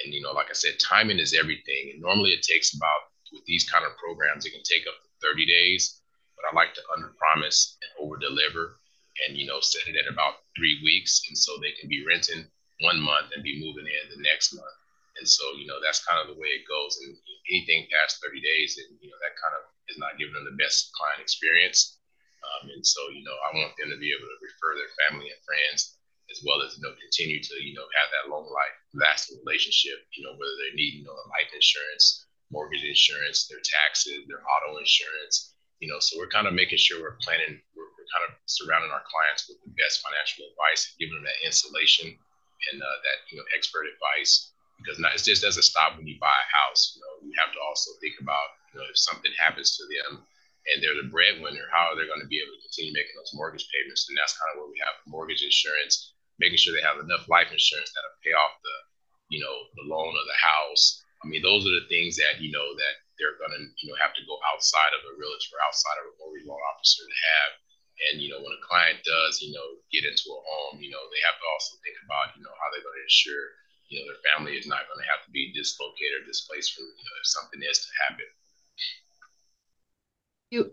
And, 0.03 0.13
you 0.13 0.21
know, 0.21 0.31
like 0.31 0.49
I 0.49 0.57
said, 0.57 0.79
timing 0.79 1.19
is 1.19 1.35
everything. 1.35 1.91
And 1.93 2.01
normally 2.01 2.31
it 2.31 2.41
takes 2.41 2.73
about, 2.73 3.11
with 3.31 3.45
these 3.45 3.67
kind 3.69 3.85
of 3.85 3.97
programs, 3.97 4.45
it 4.45 4.55
can 4.55 4.63
take 4.63 4.87
up 4.87 4.95
to 4.95 5.09
30 5.21 5.45
days. 5.45 6.01
But 6.35 6.49
I 6.49 6.55
like 6.55 6.73
to 6.75 6.81
under 6.95 7.13
promise 7.19 7.77
and 7.83 7.91
over 7.99 8.17
deliver 8.17 8.79
and, 9.27 9.37
you 9.37 9.45
know, 9.45 9.59
set 9.61 9.87
it 9.87 9.99
at 9.99 10.11
about 10.11 10.41
three 10.57 10.79
weeks. 10.83 11.21
And 11.27 11.37
so 11.37 11.53
they 11.59 11.71
can 11.79 11.89
be 11.89 12.05
renting 12.07 12.47
one 12.81 12.99
month 12.99 13.31
and 13.35 13.43
be 13.43 13.61
moving 13.61 13.85
in 13.85 14.05
the 14.09 14.23
next 14.23 14.53
month. 14.53 14.77
And 15.17 15.29
so, 15.29 15.43
you 15.55 15.69
know, 15.69 15.77
that's 15.77 16.03
kind 16.05 16.17
of 16.17 16.31
the 16.31 16.39
way 16.39 16.49
it 16.57 16.65
goes. 16.65 16.97
And 17.05 17.13
anything 17.49 17.85
past 17.93 18.17
30 18.23 18.41
days, 18.41 18.81
and, 18.81 18.97
you 18.97 19.09
know, 19.13 19.19
that 19.21 19.37
kind 19.37 19.53
of 19.53 19.63
is 19.87 20.01
not 20.01 20.17
giving 20.17 20.33
them 20.33 20.49
the 20.49 20.57
best 20.57 20.89
client 20.97 21.21
experience. 21.21 22.01
Um, 22.43 22.73
and 22.73 22.83
so, 22.83 22.99
you 23.13 23.23
know, 23.23 23.37
I 23.45 23.55
want 23.55 23.77
them 23.77 23.93
to 23.93 23.99
be 24.01 24.11
able 24.11 24.27
to 24.27 24.39
refer 24.41 24.73
their 24.75 24.91
family 25.05 25.29
and 25.29 25.41
friends 25.45 25.95
as 26.31 26.41
well 26.41 26.63
as, 26.63 26.75
you 26.75 26.81
know, 26.81 26.95
continue 26.97 27.39
to, 27.43 27.55
you 27.61 27.75
know, 27.75 27.85
have 27.93 28.09
that 28.09 28.31
long 28.31 28.47
life, 28.47 28.75
lasting 28.95 29.37
relationship, 29.43 30.01
you 30.15 30.23
know, 30.23 30.33
whether 30.33 30.57
they 30.65 30.73
need, 30.73 31.03
you 31.03 31.05
know, 31.05 31.15
life 31.29 31.51
insurance, 31.53 32.25
mortgage 32.49 32.83
insurance, 32.83 33.45
their 33.47 33.61
taxes, 33.61 34.23
their 34.25 34.41
auto 34.43 34.79
insurance, 34.79 35.53
you 35.83 35.91
know, 35.91 35.99
so 35.99 36.15
we're 36.15 36.31
kind 36.31 36.47
of 36.47 36.55
making 36.55 36.79
sure 36.79 37.03
we're 37.03 37.19
planning, 37.19 37.59
we're, 37.75 37.91
we're 37.91 38.11
kind 38.15 38.25
of 38.31 38.39
surrounding 38.47 38.89
our 38.89 39.03
clients 39.03 39.51
with 39.51 39.59
the 39.67 39.71
best 39.75 39.99
financial 39.99 40.47
advice, 40.47 40.95
giving 40.95 41.19
them 41.19 41.27
that 41.27 41.43
insulation 41.43 42.07
and 42.07 42.77
uh, 42.79 42.97
that, 43.03 43.17
you 43.27 43.35
know, 43.35 43.43
expert 43.51 43.91
advice 43.91 44.52
because 44.79 44.97
not, 44.99 45.15
it 45.15 45.23
just 45.23 45.43
doesn't 45.45 45.67
stop 45.67 45.95
when 45.95 46.07
you 46.07 46.17
buy 46.17 46.33
a 46.33 46.49
house. 46.49 46.93
You 46.95 47.01
know, 47.03 47.13
you 47.27 47.33
have 47.39 47.53
to 47.53 47.61
also 47.61 47.93
think 47.99 48.17
about, 48.19 48.57
you 48.73 48.81
know, 48.81 48.87
if 48.89 48.97
something 48.97 49.31
happens 49.37 49.77
to 49.77 49.83
them, 49.85 50.25
and 50.63 50.79
they're 50.79 50.95
the 50.95 51.11
breadwinner, 51.11 51.67
how 51.75 51.91
are 51.91 51.97
they 51.99 52.07
going 52.07 52.23
to 52.23 52.31
be 52.31 52.39
able 52.39 52.55
to 52.55 52.63
continue 52.63 52.95
making 52.95 53.15
those 53.19 53.35
mortgage 53.35 53.67
payments? 53.67 54.07
And 54.07 54.15
that's 54.15 54.39
kind 54.39 54.55
of 54.55 54.63
where 54.63 54.71
we 54.71 54.79
have 54.79 54.95
mortgage 55.03 55.43
insurance, 55.43 56.15
making 56.39 56.55
sure 56.55 56.71
they 56.71 56.85
have 56.87 57.03
enough 57.03 57.27
life 57.27 57.51
insurance 57.51 57.91
that'll 57.91 58.23
pay 58.23 58.31
off 58.31 58.55
the, 58.63 58.77
you 59.27 59.43
know, 59.43 59.55
the 59.75 59.85
loan 59.91 60.15
of 60.15 60.23
the 60.23 60.39
house. 60.39 61.03
I 61.19 61.27
mean, 61.27 61.43
those 61.43 61.67
are 61.67 61.75
the 61.75 61.91
things 61.91 62.15
that, 62.15 62.39
you 62.39 62.47
know, 62.47 62.63
that 62.63 62.95
they're 63.19 63.35
going 63.43 63.51
to, 63.51 63.61
you 63.83 63.91
know, 63.91 63.99
have 63.99 64.15
to 64.15 64.23
go 64.23 64.39
outside 64.47 64.95
of 64.95 65.03
a 65.03 65.13
realtor, 65.19 65.51
or 65.51 65.67
outside 65.67 65.99
of 65.99 66.11
a 66.11 66.15
mortgage 66.23 66.47
loan 66.47 66.63
officer 66.71 67.03
to 67.03 67.19
have. 67.35 67.51
And, 68.09 68.23
you 68.23 68.31
know, 68.31 68.39
when 68.39 68.55
a 68.55 68.63
client 68.63 69.03
does, 69.03 69.43
you 69.43 69.51
know, 69.51 69.67
get 69.91 70.07
into 70.07 70.31
a 70.31 70.39
home, 70.39 70.79
you 70.79 70.89
know, 70.89 71.03
they 71.11 71.21
have 71.27 71.37
to 71.37 71.47
also 71.51 71.75
think 71.83 71.99
about, 72.07 72.33
you 72.39 72.41
know, 72.43 72.55
how 72.55 72.71
they're 72.71 72.83
going 72.87 72.97
to 72.97 73.07
ensure, 73.07 73.51
you 73.93 74.01
know, 74.01 74.09
their 74.09 74.25
family 74.33 74.57
is 74.57 74.65
not 74.65 74.89
going 74.89 74.97
to 74.97 75.11
have 75.13 75.21
to 75.21 75.31
be 75.31 75.53
dislocated 75.53 76.25
or 76.25 76.25
displaced 76.25 76.73
from, 76.73 76.89
you 76.89 77.05
know, 77.05 77.15
if 77.21 77.29
something 77.29 77.61
is 77.61 77.85
to 77.85 77.91
happen 78.09 78.25
you 80.53 80.71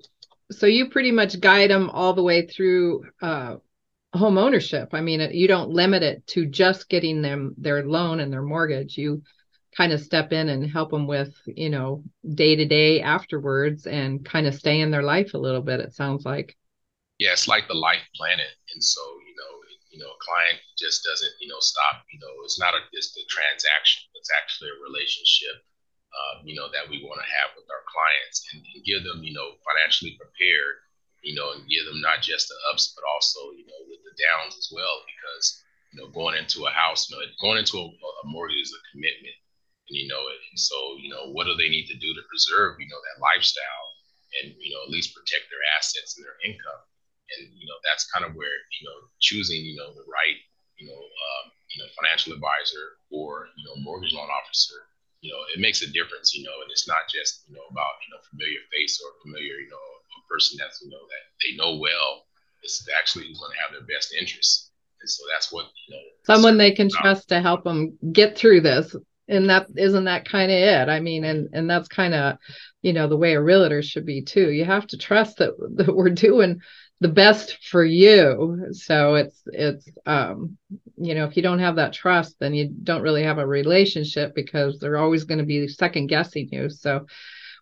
so 0.52 0.66
you 0.66 0.90
pretty 0.90 1.10
much 1.10 1.40
guide 1.40 1.70
them 1.70 1.90
all 1.90 2.12
the 2.12 2.22
way 2.22 2.46
through 2.46 3.04
uh, 3.22 3.56
home 4.12 4.36
ownership. 4.36 4.90
I 4.92 5.00
mean, 5.00 5.20
you 5.32 5.46
don't 5.46 5.70
limit 5.70 6.02
it 6.02 6.26
to 6.28 6.44
just 6.44 6.88
getting 6.88 7.22
them 7.22 7.54
their 7.56 7.84
loan 7.84 8.18
and 8.20 8.32
their 8.32 8.42
mortgage. 8.42 8.98
You 8.98 9.22
kind 9.76 9.92
of 9.92 10.00
step 10.00 10.32
in 10.32 10.48
and 10.48 10.68
help 10.68 10.90
them 10.90 11.06
with, 11.06 11.32
you 11.46 11.70
know, 11.70 12.02
day 12.34 12.56
to 12.56 12.64
day 12.64 13.00
afterwards 13.00 13.86
and 13.86 14.24
kind 14.24 14.48
of 14.48 14.54
stay 14.54 14.80
in 14.80 14.90
their 14.90 15.04
life 15.04 15.34
a 15.34 15.38
little 15.38 15.62
bit. 15.62 15.78
It 15.78 15.94
sounds 15.94 16.24
like. 16.24 16.56
Yeah, 17.18 17.32
it's 17.32 17.46
like 17.46 17.68
the 17.68 17.74
life 17.74 18.02
planet, 18.16 18.48
and 18.74 18.82
so 18.82 19.00
you 19.90 19.98
know, 19.98 20.10
a 20.10 20.22
client 20.22 20.62
just 20.78 21.02
doesn't, 21.04 21.34
you 21.42 21.50
know, 21.50 21.60
stop. 21.60 22.06
You 22.14 22.18
know, 22.22 22.32
it's 22.46 22.58
not 22.58 22.74
a 22.74 22.80
just 22.94 23.18
a 23.18 23.24
transaction. 23.26 24.06
It's 24.14 24.30
actually 24.32 24.70
a 24.70 24.82
relationship 24.86 25.66
um, 26.10 26.42
you 26.42 26.58
know, 26.58 26.66
that 26.74 26.90
we 26.90 27.06
want 27.06 27.22
to 27.22 27.28
have 27.38 27.54
with 27.54 27.70
our 27.70 27.86
clients 27.86 28.42
and, 28.50 28.62
and, 28.74 28.82
give 28.82 29.06
them, 29.06 29.22
you 29.22 29.30
know, 29.30 29.54
financially 29.62 30.18
prepared, 30.18 30.82
you 31.22 31.38
know, 31.38 31.54
and 31.54 31.70
give 31.70 31.86
them 31.86 32.02
not 32.02 32.18
just 32.18 32.50
the 32.50 32.58
ups, 32.70 32.90
but 32.98 33.06
also, 33.06 33.54
you 33.54 33.66
know, 33.66 33.78
with 33.86 34.02
the 34.02 34.14
downs 34.18 34.58
as 34.58 34.74
well, 34.74 35.06
because, 35.06 35.62
you 35.94 36.02
know, 36.02 36.10
going 36.10 36.34
into 36.34 36.66
a 36.66 36.74
house, 36.74 37.06
you 37.06 37.14
know, 37.14 37.22
going 37.38 37.62
into 37.62 37.78
a, 37.78 37.86
a 37.86 38.24
mortgage 38.26 38.58
is 38.58 38.74
a 38.74 38.82
commitment. 38.90 39.38
You 39.90 40.06
know, 40.06 40.22
and 40.22 40.54
so, 40.54 40.78
you 41.02 41.10
know, 41.10 41.34
what 41.34 41.50
do 41.50 41.58
they 41.58 41.66
need 41.66 41.90
to 41.90 41.98
do 41.98 42.14
to 42.14 42.30
preserve, 42.30 42.78
you 42.78 42.86
know, 42.86 43.02
that 43.10 43.18
lifestyle 43.18 43.86
and, 44.38 44.54
you 44.54 44.70
know, 44.70 44.86
at 44.86 44.94
least 44.94 45.18
protect 45.18 45.50
their 45.50 45.66
assets 45.74 46.14
and 46.14 46.22
their 46.22 46.38
income. 46.46 46.82
And, 47.38 47.52
you 47.54 47.66
know, 47.66 47.78
that's 47.86 48.10
kind 48.10 48.24
of 48.24 48.34
where, 48.34 48.56
you 48.80 48.82
know, 48.88 48.96
choosing, 49.20 49.62
you 49.62 49.76
know, 49.76 49.94
the 49.94 50.06
right, 50.10 50.38
you 50.78 50.86
know, 50.88 50.98
um, 50.98 51.44
you 51.70 51.78
know, 51.82 51.88
financial 51.94 52.32
advisor 52.32 52.98
or, 53.10 53.48
you 53.56 53.64
know, 53.64 53.76
mortgage 53.82 54.12
loan 54.12 54.28
officer 54.28 54.90
you 55.20 55.30
know, 55.30 55.40
it 55.54 55.60
makes 55.60 55.82
a 55.82 55.90
difference, 55.92 56.34
you 56.34 56.44
know, 56.44 56.56
and 56.62 56.70
it's 56.70 56.88
not 56.88 57.08
just, 57.12 57.44
you 57.48 57.54
know, 57.54 57.64
about, 57.70 58.00
you 58.04 58.08
know, 58.12 58.20
familiar 58.30 58.60
face 58.72 59.00
or 59.04 59.12
familiar, 59.22 59.60
you 59.60 59.68
know, 59.68 59.76
a 59.76 60.28
person 60.28 60.56
that's, 60.58 60.80
you 60.82 60.90
know, 60.90 60.96
that 60.96 61.24
they 61.44 61.56
know 61.56 61.76
well. 61.78 62.24
It's 62.62 62.86
actually 62.98 63.24
going 63.24 63.52
to 63.52 63.60
have 63.60 63.72
their 63.72 63.84
best 63.84 64.12
interests. 64.18 64.70
And 65.00 65.08
so 65.08 65.22
that's 65.32 65.52
what, 65.52 65.66
you 65.86 65.94
know, 65.94 66.02
someone 66.24 66.58
they 66.58 66.72
can 66.72 66.88
about. 66.88 67.00
trust 67.00 67.28
to 67.28 67.40
help 67.40 67.64
them 67.64 67.98
get 68.12 68.36
through 68.36 68.62
this. 68.62 68.96
And 69.30 69.48
that 69.48 69.68
isn't 69.76 70.04
that 70.04 70.28
kind 70.28 70.50
of 70.50 70.58
it. 70.58 70.88
I 70.88 71.00
mean, 71.00 71.24
and 71.24 71.48
and 71.52 71.70
that's 71.70 71.88
kind 71.88 72.14
of, 72.14 72.36
you 72.82 72.92
know, 72.92 73.06
the 73.06 73.16
way 73.16 73.34
a 73.34 73.40
realtor 73.40 73.80
should 73.80 74.04
be 74.04 74.22
too. 74.22 74.50
You 74.50 74.64
have 74.64 74.86
to 74.88 74.98
trust 74.98 75.38
that 75.38 75.52
that 75.76 75.94
we're 75.94 76.10
doing 76.10 76.60
the 77.00 77.08
best 77.08 77.58
for 77.64 77.84
you. 77.84 78.68
So 78.72 79.14
it's 79.14 79.42
it's 79.46 79.88
um 80.04 80.58
you 80.98 81.14
know 81.14 81.24
if 81.24 81.36
you 81.36 81.42
don't 81.42 81.60
have 81.60 81.76
that 81.76 81.94
trust 81.94 82.36
then 82.38 82.52
you 82.52 82.68
don't 82.82 83.02
really 83.02 83.22
have 83.22 83.38
a 83.38 83.46
relationship 83.46 84.34
because 84.34 84.78
they're 84.78 84.98
always 84.98 85.24
going 85.24 85.38
to 85.38 85.46
be 85.46 85.66
second 85.68 86.08
guessing 86.08 86.48
you. 86.52 86.68
So 86.68 87.06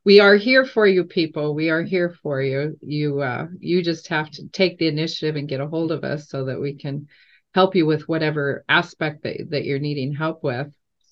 we 0.04 0.20
are 0.20 0.34
here 0.36 0.64
for 0.64 0.86
you 0.86 1.04
people. 1.04 1.54
We 1.54 1.70
are 1.70 1.82
here 1.82 2.16
for 2.22 2.42
you. 2.42 2.76
You 2.82 3.20
uh 3.20 3.46
you 3.60 3.82
just 3.82 4.08
have 4.08 4.30
to 4.32 4.48
take 4.48 4.78
the 4.78 4.88
initiative 4.88 5.36
and 5.36 5.48
get 5.48 5.60
a 5.60 5.68
hold 5.68 5.92
of 5.92 6.02
us 6.02 6.28
so 6.28 6.46
that 6.46 6.60
we 6.60 6.74
can 6.74 7.06
help 7.54 7.76
you 7.76 7.86
with 7.86 8.08
whatever 8.08 8.64
aspect 8.68 9.22
that, 9.22 9.50
that 9.50 9.64
you're 9.64 9.78
needing 9.78 10.14
help 10.14 10.42
with 10.42 10.68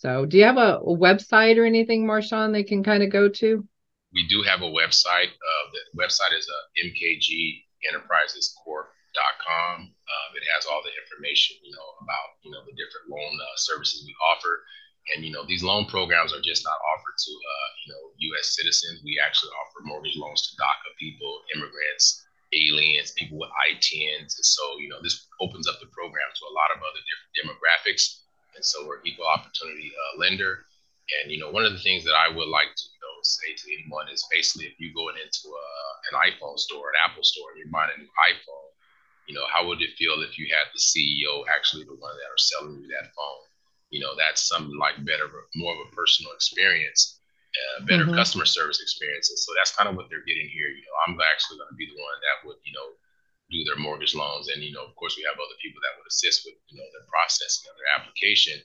so 0.07 0.25
do 0.25 0.39
you 0.39 0.45
have 0.45 0.57
a, 0.57 0.79
a 0.79 0.97
website 0.97 1.57
or 1.59 1.65
anything 1.65 2.07
marshawn 2.07 2.53
they 2.53 2.63
can 2.63 2.83
kind 2.83 3.03
of 3.03 3.11
go 3.11 3.29
to 3.29 3.67
we 4.15 4.27
do 4.29 4.43
have 4.43 4.63
a 4.63 4.71
website 4.71 5.33
uh, 5.49 5.65
the 5.73 6.03
website 6.03 6.33
is 6.39 6.49
uh, 6.49 6.87
mkg 6.87 7.63
enterprisescorp.com. 7.85 9.75
Um, 9.93 10.31
it 10.37 10.45
has 10.55 10.67
all 10.67 10.83
the 10.83 10.95
information, 10.97 11.57
you 11.63 11.73
know, 11.73 11.89
about 12.03 12.39
you 12.43 12.51
know 12.51 12.63
the 12.67 12.77
different 12.77 13.11
loan 13.11 13.35
uh, 13.37 13.57
services 13.57 14.05
we 14.07 14.15
offer, 14.23 14.63
and 15.15 15.25
you 15.25 15.33
know 15.33 15.45
these 15.47 15.63
loan 15.63 15.87
programs 15.87 16.33
are 16.35 16.43
just 16.43 16.65
not 16.65 16.79
offered 16.95 17.17
to 17.19 17.33
uh, 17.33 17.69
you 17.85 17.89
know 17.93 18.03
U.S. 18.33 18.55
citizens. 18.55 19.03
We 19.05 19.19
actually 19.21 19.53
offer 19.63 19.85
mortgage 19.85 20.17
loans 20.17 20.47
to 20.47 20.51
DACA 20.61 20.91
people, 20.99 21.43
immigrants, 21.55 22.23
aliens, 22.53 23.13
people 23.17 23.39
with 23.39 23.51
ITINs, 23.71 24.37
and 24.37 24.47
so 24.47 24.63
you 24.79 24.89
know 24.89 25.01
this 25.03 25.27
opens 25.41 25.67
up 25.67 25.81
the 25.81 25.91
program 25.91 26.29
to 26.35 26.45
a 26.47 26.57
lot 26.57 26.71
of 26.73 26.79
other 26.81 27.03
different 27.07 27.33
demographics, 27.35 28.26
and 28.57 28.65
so 28.65 28.87
we're 28.89 29.05
equal 29.05 29.29
opportunity 29.29 29.93
uh, 29.93 30.19
lender. 30.19 30.65
And 31.23 31.31
you 31.31 31.39
know, 31.39 31.53
one 31.53 31.65
of 31.65 31.73
the 31.73 31.85
things 31.85 32.03
that 32.05 32.17
I 32.19 32.29
would 32.33 32.49
like 32.49 32.73
to 32.75 32.85
you 32.91 33.01
know 33.05 33.15
say 33.23 33.55
to 33.55 33.67
anyone 33.73 34.09
is 34.09 34.27
basically 34.33 34.67
if 34.67 34.81
you're 34.81 34.97
going 34.97 35.21
into 35.21 35.53
a, 35.53 35.69
an 36.11 36.15
iPhone 36.33 36.59
store, 36.59 36.91
an 36.91 36.99
Apple 37.05 37.23
store, 37.23 37.55
and 37.55 37.59
you're 37.61 37.71
buying 37.71 37.95
a 37.95 38.01
new 38.01 38.11
iPhone, 38.33 38.67
you 39.27 39.35
know, 39.35 39.47
how 39.51 39.67
would 39.67 39.83
it 39.83 39.99
feel 39.99 40.23
if 40.23 40.39
you 40.39 40.47
had 40.51 40.71
the 40.71 40.83
CEO 40.83 41.43
actually 41.51 41.85
the 41.85 41.99
one 41.99 42.15
that 42.15 42.31
are 42.31 42.39
selling 42.39 42.79
you 42.79 42.89
that 42.89 43.11
phone? 43.15 43.43
You 43.91 44.01
know, 44.03 44.15
that's 44.19 44.47
something 44.47 44.79
like 44.79 44.99
better, 45.07 45.31
more 45.55 45.75
of 45.75 45.87
a 45.87 45.95
personal 45.95 46.33
experience, 46.33 47.19
uh, 47.55 47.87
better 47.87 48.07
mm-hmm. 48.07 48.19
customer 48.19 48.47
service 48.47 48.83
experience. 48.83 49.31
And 49.31 49.39
so 49.39 49.55
that's 49.55 49.75
kind 49.75 49.91
of 49.91 49.95
what 49.95 50.11
they're 50.11 50.27
getting 50.27 50.51
here. 50.51 50.71
You 50.71 50.83
know, 50.83 50.97
I'm 51.07 51.19
actually 51.23 51.59
going 51.59 51.71
to 51.71 51.79
be 51.79 51.87
the 51.87 51.99
one 51.99 52.19
that 52.23 52.37
would, 52.47 52.59
you 52.67 52.75
know, 52.75 52.95
do 53.51 53.63
their 53.65 53.79
mortgage 53.79 54.15
loans. 54.15 54.51
And, 54.51 54.63
you 54.63 54.75
know, 54.75 54.83
of 54.83 54.95
course, 54.99 55.15
we 55.15 55.27
have 55.27 55.39
other 55.39 55.59
people 55.63 55.79
that 55.83 55.95
would 55.95 56.09
assist 56.11 56.43
with, 56.45 56.59
you 56.67 56.79
know, 56.79 56.89
their 56.91 57.07
processing 57.07 57.71
of 57.71 57.79
their 57.79 57.91
application. 57.95 58.59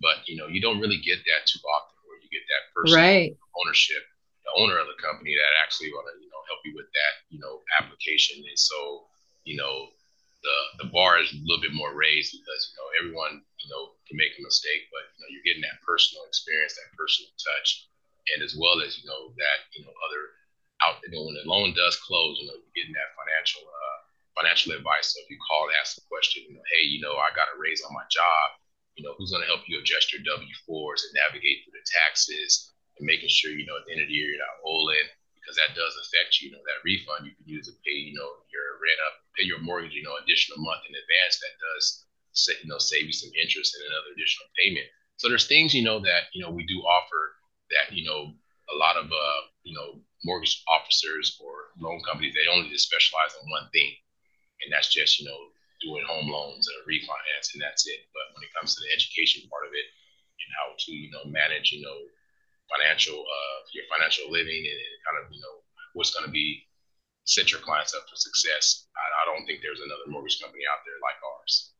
But 0.00 0.28
you 0.28 0.36
know, 0.36 0.46
you 0.46 0.60
don't 0.60 0.80
really 0.80 1.00
get 1.00 1.24
that 1.24 1.48
too 1.48 1.60
often 1.64 1.96
where 2.04 2.20
you 2.20 2.28
get 2.28 2.44
that 2.52 2.68
person 2.76 3.00
right. 3.00 3.32
ownership, 3.56 4.04
the 4.44 4.52
owner 4.60 4.76
of 4.76 4.88
the 4.92 5.00
company 5.00 5.32
that 5.32 5.52
actually 5.64 5.88
want 5.92 6.08
to 6.12 6.14
you 6.20 6.28
know 6.28 6.42
help 6.52 6.60
you 6.68 6.76
with 6.76 6.88
that 6.92 7.12
you 7.32 7.40
know 7.40 7.64
application. 7.80 8.44
And 8.44 8.60
so 8.60 9.08
you 9.48 9.56
know 9.56 9.88
the 10.44 10.84
the 10.84 10.88
bar 10.92 11.16
is 11.18 11.32
a 11.32 11.40
little 11.48 11.64
bit 11.64 11.72
more 11.72 11.96
raised 11.96 12.36
because 12.36 12.60
you 12.68 12.76
know 12.76 12.88
everyone 13.00 13.40
you 13.64 13.68
know 13.72 13.96
can 14.04 14.20
make 14.20 14.36
a 14.36 14.44
mistake, 14.44 14.84
but 14.92 15.08
you 15.16 15.18
know 15.24 15.28
you're 15.32 15.48
getting 15.48 15.64
that 15.64 15.80
personal 15.80 16.28
experience, 16.28 16.76
that 16.76 16.92
personal 16.92 17.32
touch, 17.40 17.88
and 18.36 18.44
as 18.44 18.52
well 18.52 18.84
as 18.84 19.00
you 19.00 19.08
know 19.08 19.32
that 19.40 19.64
you 19.72 19.80
know 19.80 19.96
other 20.04 20.36
out 20.84 21.00
you 21.08 21.16
know 21.16 21.24
when 21.24 21.40
the 21.40 21.48
loan 21.48 21.72
does 21.72 21.96
close, 22.04 22.36
you 22.36 22.52
know 22.52 22.56
you're 22.60 22.76
getting 22.76 22.92
that 22.92 23.16
financial 23.16 23.64
uh, 23.64 23.85
financial 24.36 24.76
advice. 24.76 25.16
So 25.16 25.24
if 25.24 25.32
you 25.32 25.40
call 25.42 25.66
and 25.66 25.76
ask 25.80 25.96
a 25.96 26.04
question, 26.06 26.44
you 26.46 26.54
know, 26.54 26.66
hey, 26.76 26.84
you 26.86 27.00
know 27.00 27.16
I 27.16 27.32
got 27.32 27.50
a 27.50 27.56
raise 27.56 27.80
on 27.80 27.96
my 27.96 28.04
job 28.12 28.60
you 28.96 29.04
know, 29.04 29.12
who's 29.16 29.30
going 29.30 29.44
to 29.44 29.52
help 29.52 29.68
you 29.68 29.78
adjust 29.78 30.10
your 30.10 30.24
W-4s 30.24 31.04
and 31.04 31.12
navigate 31.20 31.62
through 31.62 31.76
the 31.76 31.84
taxes 31.84 32.72
and 32.96 33.04
making 33.04 33.28
sure, 33.28 33.52
you 33.52 33.68
know, 33.68 33.76
at 33.76 33.84
the 33.84 33.92
end 33.92 34.00
of 34.00 34.08
the 34.08 34.16
year, 34.16 34.32
you're 34.32 34.40
not 34.40 34.64
owing 34.64 35.06
because 35.36 35.54
that 35.60 35.76
does 35.76 35.92
affect 36.00 36.40
you. 36.40 36.48
You 36.48 36.56
know, 36.56 36.64
that 36.64 36.80
refund 36.80 37.28
you 37.28 37.36
can 37.36 37.44
use 37.44 37.68
to 37.68 37.76
pay, 37.84 37.92
you 37.92 38.16
know, 38.16 38.40
your 38.48 38.80
rent 38.80 39.00
up, 39.04 39.20
pay 39.36 39.44
your 39.44 39.60
mortgage, 39.60 39.92
you 39.92 40.00
know, 40.00 40.16
additional 40.16 40.64
month 40.64 40.88
in 40.88 40.96
advance. 40.96 41.36
That 41.44 41.54
does 41.60 41.84
you 42.64 42.68
know, 42.68 42.80
save 42.80 43.04
you 43.04 43.12
some 43.12 43.32
interest 43.36 43.76
and 43.76 43.84
another 43.84 44.16
additional 44.16 44.48
payment. 44.56 44.88
So 45.20 45.28
there's 45.28 45.48
things, 45.48 45.76
you 45.76 45.84
know, 45.84 46.00
that, 46.00 46.32
you 46.32 46.40
know, 46.40 46.52
we 46.52 46.64
do 46.64 46.80
offer 46.84 47.36
that, 47.72 47.92
you 47.92 48.04
know, 48.04 48.32
a 48.72 48.76
lot 48.76 48.96
of, 48.96 49.08
uh, 49.08 49.40
you 49.62 49.76
know, 49.76 50.00
mortgage 50.24 50.60
officers 50.68 51.36
or 51.40 51.72
loan 51.80 52.00
companies, 52.04 52.32
they 52.32 52.48
only 52.48 52.68
just 52.68 52.88
specialize 52.88 53.32
in 53.40 53.48
one 53.48 53.68
thing. 53.72 53.92
And 54.64 54.72
that's 54.72 54.88
just, 54.88 55.20
you 55.20 55.28
know, 55.28 55.40
doing 55.84 56.04
home 56.08 56.28
loans 56.32 56.64
and 56.68 56.78
refinance 56.88 57.52
and 57.52 57.60
that's 57.60 57.84
it. 57.84 58.08
But 58.16 58.32
when 58.32 58.44
it 58.44 58.54
comes 58.56 58.72
to 58.74 58.80
the 58.80 58.92
education 58.94 59.44
part 59.52 59.68
of 59.68 59.76
it 59.76 59.86
and 60.40 60.50
how 60.56 60.72
to, 60.72 60.90
you 60.92 61.12
know, 61.12 61.28
manage, 61.28 61.72
you 61.72 61.84
know, 61.84 61.98
financial, 62.72 63.20
uh, 63.20 63.58
your 63.76 63.84
financial 63.92 64.32
living 64.32 64.62
and, 64.64 64.80
and 64.80 64.96
kind 65.04 65.18
of, 65.20 65.28
you 65.30 65.40
know, 65.40 65.56
what's 65.92 66.12
going 66.16 66.26
to 66.26 66.32
be 66.32 66.64
set 67.28 67.52
your 67.52 67.60
clients 67.60 67.92
up 67.92 68.06
for 68.08 68.16
success. 68.16 68.88
I, 68.96 69.04
I 69.04 69.22
don't 69.28 69.44
think 69.44 69.60
there's 69.60 69.82
another 69.82 70.08
mortgage 70.08 70.40
company 70.40 70.64
out 70.64 70.80
there 70.86 70.98
like 71.02 71.18
ours. 71.20 71.75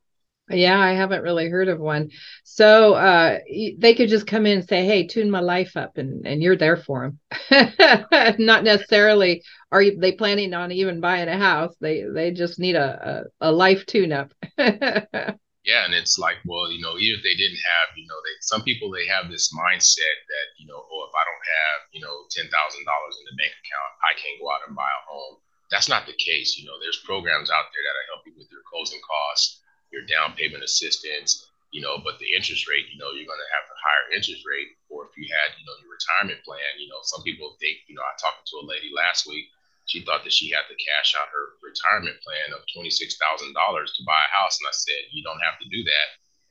Yeah, 0.49 0.79
I 0.79 0.93
haven't 0.93 1.25
really 1.25 1.49
heard 1.49 1.67
of 1.67 1.81
one. 1.81 2.11
So 2.45 2.95
uh, 2.95 3.39
they 3.79 3.95
could 3.95 4.09
just 4.09 4.29
come 4.29 4.47
in 4.47 4.59
and 4.59 4.69
say, 4.69 4.85
"Hey, 4.87 5.07
tune 5.07 5.31
my 5.31 5.41
life 5.41 5.77
up," 5.77 5.99
and 5.99 6.25
and 6.25 6.41
you're 6.41 6.57
there 6.57 6.77
for 6.77 7.03
them. 7.03 7.19
Not 8.39 8.63
necessarily 8.63 9.43
are 9.73 9.83
they 9.91 10.13
planning 10.13 10.55
on 10.55 10.71
even 10.71 11.01
buying 11.01 11.29
a 11.29 11.37
house. 11.37 11.75
They 11.81 12.05
they 12.07 12.31
just 12.31 12.61
need 12.61 12.77
a 12.77 13.27
a, 13.41 13.49
a 13.49 13.53
life 13.53 13.87
tune 13.87 14.13
up. 14.13 14.33
yeah, 14.59 15.83
and 15.83 15.95
it's 15.99 16.15
like, 16.15 16.39
well, 16.47 16.71
you 16.71 16.79
know, 16.79 16.95
even 16.95 17.19
if 17.19 17.25
they 17.27 17.35
didn't 17.35 17.59
have, 17.59 17.99
you 17.99 18.07
know, 18.07 18.21
they 18.23 18.35
some 18.47 18.63
people 18.63 18.87
they 18.95 19.11
have 19.11 19.27
this 19.27 19.51
mindset 19.51 20.17
that 20.31 20.47
you 20.63 20.71
know, 20.71 20.79
oh, 20.79 21.11
if 21.11 21.15
I 21.19 21.27
don't 21.27 21.47
have, 21.59 21.79
you 21.91 22.01
know, 22.07 22.15
ten 22.31 22.47
thousand 22.47 22.87
dollars 22.87 23.19
in 23.19 23.27
the 23.27 23.35
bank 23.35 23.51
account, 23.51 23.93
I 24.07 24.15
can't 24.15 24.39
go 24.39 24.47
out 24.55 24.63
and 24.71 24.79
buy 24.79 24.87
a 24.87 25.07
home. 25.11 25.43
That's 25.75 25.91
not 25.91 26.07
the 26.07 26.15
case. 26.15 26.55
You 26.55 26.71
know, 26.71 26.79
there's 26.79 27.03
programs 27.03 27.51
out 27.51 27.67
there 27.75 27.83
that 27.83 28.11
help 28.15 28.23
you 28.31 28.39
with 28.39 28.47
your 28.55 28.63
closing 28.71 29.03
costs 29.03 29.66
your 29.97 30.05
down 30.05 30.37
payment 30.37 30.61
assistance, 30.61 31.49
you 31.73 31.81
know, 31.81 31.97
but 32.05 32.21
the 32.21 32.29
interest 32.37 32.69
rate, 32.69 32.85
you 32.93 33.01
know, 33.01 33.17
you're 33.17 33.25
going 33.25 33.41
to 33.41 33.55
have 33.57 33.65
a 33.65 33.81
higher 33.81 34.07
interest 34.13 34.45
rate. 34.45 34.77
Or 34.93 35.09
if 35.09 35.17
you 35.17 35.25
had, 35.33 35.57
you 35.57 35.65
know, 35.65 35.73
your 35.81 35.97
retirement 35.97 36.45
plan, 36.45 36.77
you 36.77 36.93
know, 36.93 37.01
some 37.09 37.25
people 37.25 37.57
think, 37.57 37.81
you 37.89 37.97
know, 37.97 38.05
I 38.05 38.13
talked 38.21 38.45
to 38.53 38.61
a 38.61 38.69
lady 38.69 38.93
last 38.93 39.25
week. 39.25 39.49
She 39.89 40.05
thought 40.05 40.27
that 40.27 40.35
she 40.35 40.51
had 40.53 40.67
to 40.69 40.77
cash 40.77 41.15
out 41.15 41.31
her 41.31 41.57
retirement 41.63 42.19
plan 42.21 42.51
of 42.53 42.67
twenty 42.75 42.91
six 42.91 43.15
thousand 43.23 43.55
dollars 43.55 43.95
to 43.95 44.03
buy 44.03 44.19
a 44.19 44.35
house, 44.35 44.59
and 44.59 44.67
I 44.67 44.75
said, 44.75 45.15
you 45.15 45.23
don't 45.23 45.39
have 45.47 45.63
to 45.63 45.71
do 45.71 45.79
that. 45.87 46.09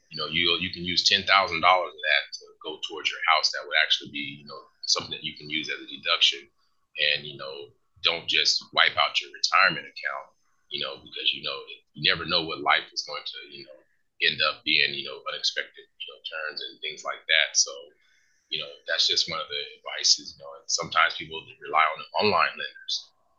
You 0.08 0.16
know, 0.16 0.32
you 0.32 0.56
you 0.64 0.72
can 0.72 0.88
use 0.88 1.04
ten 1.04 1.28
thousand 1.28 1.60
dollars 1.60 1.92
of 1.92 2.00
that 2.00 2.24
to 2.40 2.44
go 2.64 2.80
towards 2.88 3.12
your 3.12 3.20
house. 3.36 3.52
That 3.52 3.68
would 3.68 3.75
actually 3.84 4.16
be, 4.16 4.40
you 4.40 4.48
know, 4.48 4.64
something 4.88 5.12
that 5.12 5.28
you 5.28 5.36
can 5.36 5.52
use 5.52 5.68
as 5.68 5.84
a 5.84 5.90
deduction, 5.92 6.48
and 7.12 7.28
you 7.28 7.36
know, 7.36 7.75
don't 8.08 8.24
just 8.24 8.64
wipe 8.72 8.96
out 8.96 9.20
your 9.20 9.36
retirement 9.36 9.84
account 9.84 10.32
you 10.75 10.84
know, 10.84 11.00
because 11.00 11.32
you 11.32 11.39
know 11.39 11.55
you 11.96 12.03
never 12.03 12.27
know 12.27 12.44
what 12.44 12.60
life 12.60 12.84
is 12.91 13.08
going 13.08 13.24
to, 13.24 13.39
you 13.55 13.63
know, 13.63 13.79
end 14.27 14.44
up 14.44 14.60
being, 14.67 14.91
you 14.91 15.08
know, 15.08 15.24
unexpected, 15.32 15.88
you 15.88 16.08
know, 16.12 16.20
turns 16.27 16.60
and 16.60 16.75
things 16.84 17.08
like 17.08 17.24
that. 17.32 17.55
So, 17.55 17.72
you 18.51 18.60
know, 18.60 18.67
that's 18.84 19.08
just 19.08 19.32
one 19.32 19.39
of 19.39 19.48
the 19.48 19.62
advices, 19.79 20.36
you 20.36 20.44
know, 20.44 20.51
and 20.60 20.67
sometimes 20.67 21.15
people 21.15 21.39
rely 21.63 21.84
on 21.96 22.00
the 22.03 22.10
online 22.20 22.53
lenders. 22.60 22.94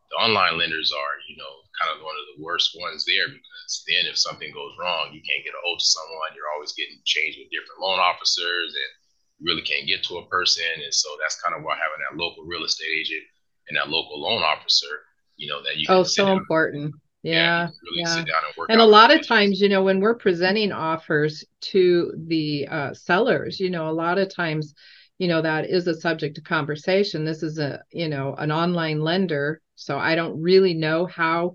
The 0.09 0.17
online 0.17 0.57
lenders 0.57 0.89
are, 0.97 1.15
you 1.29 1.37
know, 1.37 1.53
kind 1.77 1.93
of 1.93 2.01
one 2.01 2.17
of 2.17 2.27
the 2.33 2.41
worst 2.41 2.73
ones 2.81 3.05
there 3.05 3.29
because 3.29 3.73
then 3.85 4.09
if 4.09 4.17
something 4.17 4.49
goes 4.57 4.73
wrong, 4.81 5.13
you 5.13 5.21
can't 5.21 5.45
get 5.45 5.57
a 5.57 5.61
hold 5.61 5.77
of 5.77 5.85
someone. 5.85 6.33
You're 6.33 6.53
always 6.57 6.73
getting 6.73 6.97
changed 7.05 7.37
with 7.37 7.53
different 7.53 7.85
loan 7.85 8.01
officers 8.01 8.73
and 8.73 8.91
you 9.37 9.53
really 9.53 9.67
can't 9.67 9.85
get 9.85 10.01
to 10.09 10.25
a 10.25 10.29
person. 10.33 10.65
And 10.81 10.95
so 10.95 11.13
that's 11.21 11.37
kind 11.45 11.53
of 11.53 11.61
why 11.61 11.77
having 11.77 12.01
that 12.09 12.17
local 12.17 12.49
real 12.49 12.65
estate 12.65 12.89
agent 12.89 13.29
and 13.69 13.77
that 13.77 13.93
local 13.93 14.17
loan 14.17 14.41
officer, 14.41 15.05
you 15.37 15.51
know, 15.51 15.61
that 15.61 15.77
you 15.77 15.85
oh 15.93 16.07
so 16.07 16.33
important 16.33 16.97
yeah, 17.27 17.63
really 17.63 18.01
yeah. 18.01 18.07
sit 18.07 18.27
down 18.27 18.43
and 18.47 18.57
work. 18.57 18.69
And 18.71 18.81
a 18.81 18.85
lot 18.85 19.13
of 19.13 19.27
times, 19.27 19.61
you 19.61 19.69
know, 19.69 19.83
when 19.83 20.01
we're 20.01 20.15
presenting 20.15 20.73
offers 20.73 21.45
to 21.63 22.13
the 22.27 22.69
uh, 22.71 22.95
sellers, 22.95 23.59
you 23.61 23.71
know, 23.71 23.89
a 23.89 23.93
lot 23.93 24.19
of 24.19 24.35
times, 24.35 24.75
you 25.19 25.29
know, 25.29 25.43
that 25.43 25.69
is 25.69 25.87
a 25.87 26.01
subject 26.01 26.39
of 26.39 26.45
conversation. 26.45 27.25
This 27.25 27.43
is 27.43 27.59
a, 27.59 27.83
you 27.91 28.09
know, 28.09 28.35
an 28.35 28.53
online 28.53 29.01
lender, 29.01 29.61
so 29.75 29.99
I 29.99 30.15
don't 30.15 30.41
really 30.41 30.75
know 30.75 31.07
how 31.07 31.55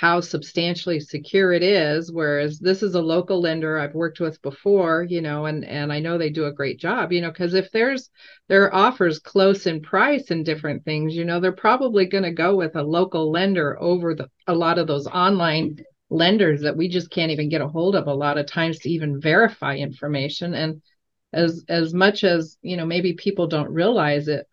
how 0.00 0.20
substantially 0.20 0.98
secure 0.98 1.52
it 1.52 1.62
is 1.62 2.10
whereas 2.10 2.58
this 2.58 2.82
is 2.82 2.94
a 2.94 3.00
local 3.00 3.40
lender 3.40 3.78
I've 3.78 3.94
worked 3.94 4.20
with 4.20 4.40
before 4.42 5.04
you 5.08 5.20
know 5.20 5.46
and 5.46 5.64
and 5.64 5.92
I 5.92 6.00
know 6.00 6.16
they 6.16 6.30
do 6.30 6.46
a 6.46 6.52
great 6.52 6.80
job 6.80 7.12
you 7.12 7.20
know 7.20 7.30
because 7.30 7.52
if 7.54 7.70
there's 7.70 8.08
their 8.48 8.74
offers 8.74 9.18
close 9.18 9.66
in 9.66 9.82
price 9.82 10.30
and 10.30 10.44
different 10.44 10.84
things 10.84 11.14
you 11.14 11.24
know 11.24 11.38
they're 11.38 11.52
probably 11.52 12.06
going 12.06 12.24
to 12.24 12.32
go 12.32 12.56
with 12.56 12.76
a 12.76 12.82
local 12.82 13.30
lender 13.30 13.76
over 13.80 14.14
the 14.14 14.28
a 14.46 14.54
lot 14.54 14.78
of 14.78 14.86
those 14.86 15.06
online 15.06 15.76
lenders 16.10 16.62
that 16.62 16.76
we 16.76 16.88
just 16.88 17.10
can't 17.10 17.30
even 17.30 17.48
get 17.48 17.60
a 17.60 17.68
hold 17.68 17.94
of 17.94 18.06
a 18.06 18.14
lot 18.14 18.36
of 18.36 18.46
times 18.46 18.78
to 18.80 18.90
even 18.90 19.20
verify 19.20 19.76
information. 19.76 20.54
And 20.54 20.82
as 21.32 21.64
as 21.68 21.94
much 21.94 22.24
as 22.24 22.58
you 22.60 22.76
know 22.76 22.84
maybe 22.84 23.12
people 23.12 23.46
don't 23.46 23.70
realize 23.72 24.26
it 24.26 24.46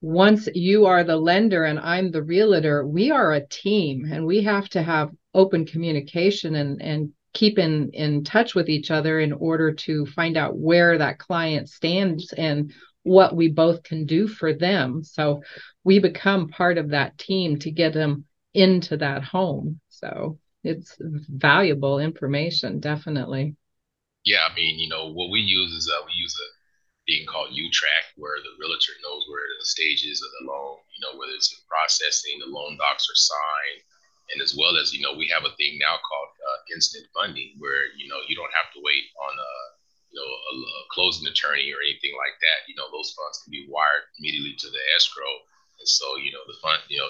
once 0.00 0.48
you 0.54 0.86
are 0.86 1.02
the 1.02 1.16
lender 1.16 1.64
and 1.64 1.78
I'm 1.78 2.10
the 2.10 2.22
realtor, 2.22 2.86
we 2.86 3.10
are 3.10 3.32
a 3.32 3.46
team 3.46 4.04
and 4.10 4.24
we 4.24 4.42
have 4.44 4.68
to 4.70 4.82
have 4.82 5.10
open 5.34 5.66
communication 5.66 6.54
and, 6.54 6.80
and 6.80 7.12
keep 7.32 7.58
in, 7.58 7.90
in 7.92 8.24
touch 8.24 8.54
with 8.54 8.68
each 8.68 8.90
other 8.90 9.20
in 9.20 9.32
order 9.32 9.72
to 9.72 10.06
find 10.06 10.36
out 10.36 10.56
where 10.56 10.98
that 10.98 11.18
client 11.18 11.68
stands 11.68 12.32
and 12.32 12.72
what 13.02 13.34
we 13.34 13.48
both 13.48 13.82
can 13.82 14.06
do 14.06 14.28
for 14.28 14.52
them. 14.52 15.02
So 15.02 15.42
we 15.84 15.98
become 15.98 16.48
part 16.48 16.78
of 16.78 16.90
that 16.90 17.18
team 17.18 17.58
to 17.60 17.70
get 17.70 17.92
them 17.92 18.24
into 18.54 18.96
that 18.98 19.24
home. 19.24 19.80
So 19.88 20.38
it's 20.64 20.96
valuable 21.00 21.98
information, 21.98 22.80
definitely. 22.80 23.56
Yeah, 24.24 24.46
I 24.50 24.54
mean, 24.54 24.78
you 24.78 24.88
know, 24.88 25.10
what 25.10 25.30
we 25.30 25.40
use 25.40 25.72
is 25.72 25.90
uh, 25.92 26.04
we 26.06 26.12
use 26.20 26.34
a 26.36 26.57
being 27.08 27.24
called 27.24 27.56
U-Track, 27.56 28.12
where 28.20 28.36
the 28.44 28.52
realtor 28.60 28.92
knows 29.00 29.24
where 29.32 29.48
the 29.56 29.64
stages 29.64 30.20
of 30.20 30.28
the 30.36 30.44
loan, 30.52 30.76
you 30.92 31.00
know, 31.00 31.16
whether 31.16 31.32
it's 31.32 31.48
in 31.48 31.58
processing, 31.64 32.36
the 32.36 32.52
loan 32.52 32.76
docs 32.76 33.08
are 33.08 33.16
signed, 33.16 33.80
and 34.28 34.44
as 34.44 34.52
well 34.52 34.76
as, 34.76 34.92
you 34.92 35.00
know, 35.00 35.16
we 35.16 35.24
have 35.32 35.48
a 35.48 35.56
thing 35.56 35.80
now 35.80 35.96
called 36.04 36.32
uh, 36.36 36.60
instant 36.76 37.08
funding, 37.16 37.56
where, 37.56 37.88
you 37.96 38.12
know, 38.12 38.20
you 38.28 38.36
don't 38.36 38.52
have 38.52 38.68
to 38.76 38.84
wait 38.84 39.08
on 39.24 39.32
a, 39.32 39.52
you 40.12 40.20
know, 40.20 40.28
a, 40.28 40.52
a 40.52 40.82
closing 40.92 41.24
attorney 41.24 41.72
or 41.72 41.80
anything 41.80 42.12
like 42.12 42.36
that. 42.44 42.68
You 42.68 42.76
know, 42.76 42.92
those 42.92 43.16
funds 43.16 43.40
can 43.40 43.56
be 43.56 43.64
wired 43.72 44.04
immediately 44.20 44.52
to 44.60 44.68
the 44.68 44.82
escrow. 44.96 45.32
And 45.80 45.88
so, 45.88 46.20
you 46.20 46.28
know, 46.28 46.44
the 46.44 46.60
fund, 46.60 46.84
you 46.92 47.00
know, 47.00 47.08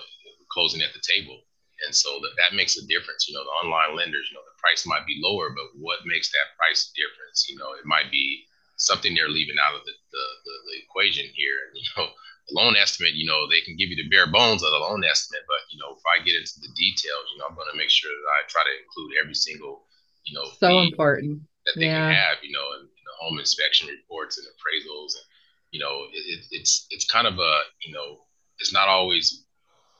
closing 0.54 0.82
at 0.82 0.94
the 0.94 1.02
table. 1.02 1.42
And 1.86 1.94
so 1.94 2.18
that, 2.22 2.34
that 2.38 2.58
makes 2.58 2.78
a 2.78 2.86
difference. 2.86 3.26
You 3.26 3.34
know, 3.34 3.46
the 3.46 3.54
online 3.66 3.98
lenders, 3.98 4.30
you 4.30 4.38
know, 4.38 4.46
the 4.46 4.58
price 4.62 4.86
might 4.86 5.06
be 5.06 5.18
lower, 5.18 5.50
but 5.50 5.74
what 5.78 6.06
makes 6.06 6.30
that 6.30 6.54
price 6.58 6.90
difference? 6.94 7.46
You 7.50 7.58
know, 7.58 7.74
it 7.74 7.86
might 7.86 8.10
be 8.10 8.46
something 8.78 9.14
they're 9.14 9.28
leaving 9.28 9.58
out 9.58 9.74
of 9.74 9.82
the, 9.84 9.92
the, 9.92 10.24
the, 10.46 10.54
the 10.70 10.76
equation 10.86 11.26
here. 11.34 11.58
And, 11.66 11.74
you 11.76 11.86
know, 11.98 12.06
the 12.48 12.56
loan 12.56 12.78
estimate, 12.78 13.18
you 13.18 13.26
know, 13.26 13.44
they 13.50 13.60
can 13.60 13.76
give 13.76 13.90
you 13.90 13.98
the 13.98 14.08
bare 14.08 14.30
bones 14.30 14.62
of 14.62 14.70
the 14.70 14.80
loan 14.80 15.04
estimate, 15.04 15.44
but, 15.44 15.66
you 15.68 15.76
know, 15.76 15.92
if 15.92 16.02
I 16.06 16.24
get 16.24 16.38
into 16.38 16.62
the 16.62 16.72
details, 16.78 17.26
you 17.34 17.36
know, 17.36 17.50
I'm 17.50 17.58
going 17.58 17.68
to 17.70 17.76
make 17.76 17.90
sure 17.90 18.08
that 18.08 18.32
I 18.38 18.48
try 18.48 18.62
to 18.64 18.74
include 18.78 19.18
every 19.20 19.34
single, 19.34 19.84
you 20.24 20.32
know, 20.32 20.46
so 20.56 20.80
important 20.80 21.42
that 21.66 21.76
they 21.76 21.92
yeah. 21.92 22.08
can 22.08 22.16
have, 22.16 22.38
you 22.40 22.54
know, 22.54 22.64
and 22.78 22.88
you 22.88 23.04
know, 23.04 23.16
home 23.20 23.38
inspection 23.38 23.90
reports 23.90 24.38
and 24.38 24.46
appraisals. 24.48 25.18
And, 25.18 25.26
you 25.74 25.80
know, 25.82 26.08
it, 26.14 26.24
it, 26.24 26.40
it's, 26.54 26.86
it's 26.88 27.04
kind 27.10 27.26
of 27.26 27.36
a, 27.36 27.52
you 27.84 27.92
know, 27.92 28.24
it's 28.58 28.72
not 28.72 28.88
always 28.88 29.44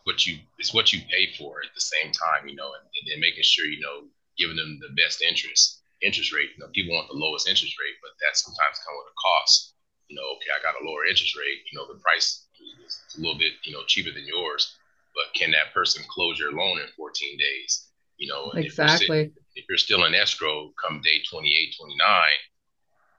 what 0.04 0.24
you, 0.24 0.38
it's 0.56 0.72
what 0.72 0.94
you 0.94 1.02
pay 1.10 1.28
for 1.36 1.60
at 1.60 1.74
the 1.74 1.84
same 1.84 2.14
time, 2.14 2.48
you 2.48 2.56
know, 2.56 2.72
and, 2.72 2.86
and 2.86 3.04
then 3.10 3.20
making 3.20 3.44
sure, 3.44 3.66
you 3.66 3.80
know, 3.80 4.08
giving 4.38 4.56
them 4.56 4.78
the 4.80 4.94
best 5.02 5.20
interest 5.20 5.77
interest 6.02 6.32
rate. 6.32 6.50
You 6.56 6.64
know, 6.64 6.70
people 6.72 6.94
want 6.94 7.08
the 7.08 7.18
lowest 7.18 7.48
interest 7.48 7.74
rate, 7.78 7.98
but 8.02 8.14
that 8.22 8.36
sometimes 8.36 8.80
comes 8.82 8.98
with 8.98 9.12
a 9.12 9.18
cost. 9.18 9.74
You 10.08 10.16
know, 10.16 10.26
okay, 10.36 10.52
I 10.54 10.62
got 10.62 10.80
a 10.80 10.86
lower 10.86 11.04
interest 11.04 11.36
rate. 11.36 11.60
You 11.70 11.78
know, 11.78 11.86
the 11.86 12.00
price 12.00 12.46
is 12.86 13.16
a 13.16 13.20
little 13.20 13.38
bit 13.38 13.52
you 13.64 13.72
know 13.72 13.84
cheaper 13.86 14.12
than 14.12 14.26
yours, 14.26 14.76
but 15.14 15.34
can 15.34 15.50
that 15.52 15.74
person 15.74 16.02
close 16.08 16.38
your 16.38 16.52
loan 16.52 16.78
in 16.78 16.88
14 16.96 17.38
days? 17.38 17.88
You 18.16 18.28
know, 18.28 18.50
exactly. 18.52 19.06
If 19.06 19.32
you're, 19.34 19.62
if 19.62 19.64
you're 19.68 19.78
still 19.78 20.04
in 20.04 20.14
escrow 20.14 20.72
come 20.80 21.00
day 21.02 21.22
28, 21.30 21.74
29 21.78 21.98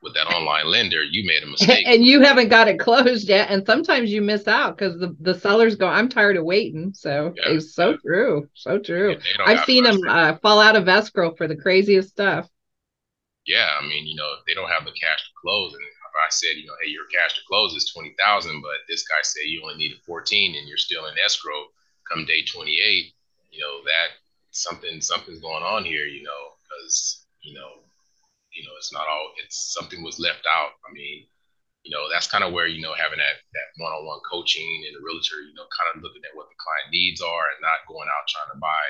with 0.02 0.14
that 0.14 0.28
online 0.28 0.66
lender, 0.68 1.04
you 1.04 1.26
made 1.26 1.44
a 1.44 1.48
mistake. 1.52 1.86
and 1.88 2.06
you 2.06 2.22
haven't 2.22 2.50
got 2.50 2.68
it 2.68 2.80
closed 2.80 3.28
yet. 3.28 3.50
And 3.50 3.66
sometimes 3.66 4.12
you 4.12 4.22
miss 4.22 4.48
out 4.48 4.78
because 4.78 5.00
the, 5.00 5.16
the 5.20 5.34
sellers 5.40 5.76
go, 5.76 5.88
I'm 5.88 6.10
tired 6.10 6.38
of 6.38 6.46
waiting. 6.46 6.94
So 6.94 7.34
yeah, 7.36 7.54
it's 7.54 7.76
so 7.76 7.98
true. 7.98 8.50
So 8.54 8.80
true. 8.80 9.18
I've 9.46 9.66
seen 9.66 9.84
them 9.84 10.00
uh, 10.08 10.38
fall 10.42 10.60
out 10.60 10.76
of 10.76 10.88
escrow 10.88 11.36
for 11.36 11.48
the 11.48 11.56
craziest 11.56 12.10
stuff 12.10 12.50
yeah, 13.50 13.82
I 13.82 13.82
mean, 13.82 14.06
you 14.06 14.14
know, 14.14 14.30
if 14.38 14.46
they 14.46 14.54
don't 14.54 14.70
have 14.70 14.86
the 14.86 14.94
cash 14.94 15.26
to 15.26 15.34
close, 15.34 15.74
and 15.74 15.82
if 15.82 16.14
I 16.14 16.30
said, 16.30 16.62
you 16.62 16.70
know, 16.70 16.78
hey, 16.86 16.94
your 16.94 17.10
cash 17.10 17.34
to 17.34 17.42
close 17.50 17.74
is 17.74 17.90
twenty 17.90 18.14
thousand, 18.22 18.62
but 18.62 18.86
this 18.86 19.02
guy 19.10 19.26
said 19.26 19.50
you 19.50 19.66
only 19.66 19.82
needed 19.82 20.06
fourteen, 20.06 20.54
and 20.54 20.70
you're 20.70 20.78
still 20.78 21.10
in 21.10 21.18
escrow 21.18 21.66
come 22.06 22.30
day 22.30 22.46
twenty 22.46 22.78
eight, 22.78 23.18
you 23.50 23.58
know, 23.58 23.82
that 23.90 24.22
something 24.54 25.02
something's 25.02 25.42
going 25.42 25.66
on 25.66 25.82
here, 25.82 26.06
you 26.06 26.22
know, 26.22 26.54
because 26.62 27.26
you 27.42 27.58
know, 27.58 27.82
you 28.54 28.62
know, 28.70 28.78
it's 28.78 28.94
not 28.94 29.10
all 29.10 29.34
it's 29.42 29.74
something 29.74 30.06
was 30.06 30.22
left 30.22 30.46
out. 30.46 30.78
I 30.86 30.94
mean, 30.94 31.26
you 31.82 31.90
know, 31.90 32.06
that's 32.06 32.30
kind 32.30 32.46
of 32.46 32.54
where 32.54 32.70
you 32.70 32.86
know 32.86 32.94
having 32.94 33.18
that 33.18 33.42
that 33.58 33.74
one 33.82 33.90
on 33.98 34.06
one 34.06 34.22
coaching 34.30 34.86
and 34.86 34.94
the 34.94 35.02
realtor, 35.02 35.42
you 35.42 35.58
know, 35.58 35.66
kind 35.74 35.90
of 35.98 36.06
looking 36.06 36.22
at 36.22 36.38
what 36.38 36.54
the 36.54 36.62
client 36.62 36.94
needs 36.94 37.18
are 37.18 37.50
and 37.50 37.66
not 37.66 37.82
going 37.90 38.14
out 38.14 38.30
trying 38.30 38.54
to 38.54 38.62
buy, 38.62 38.86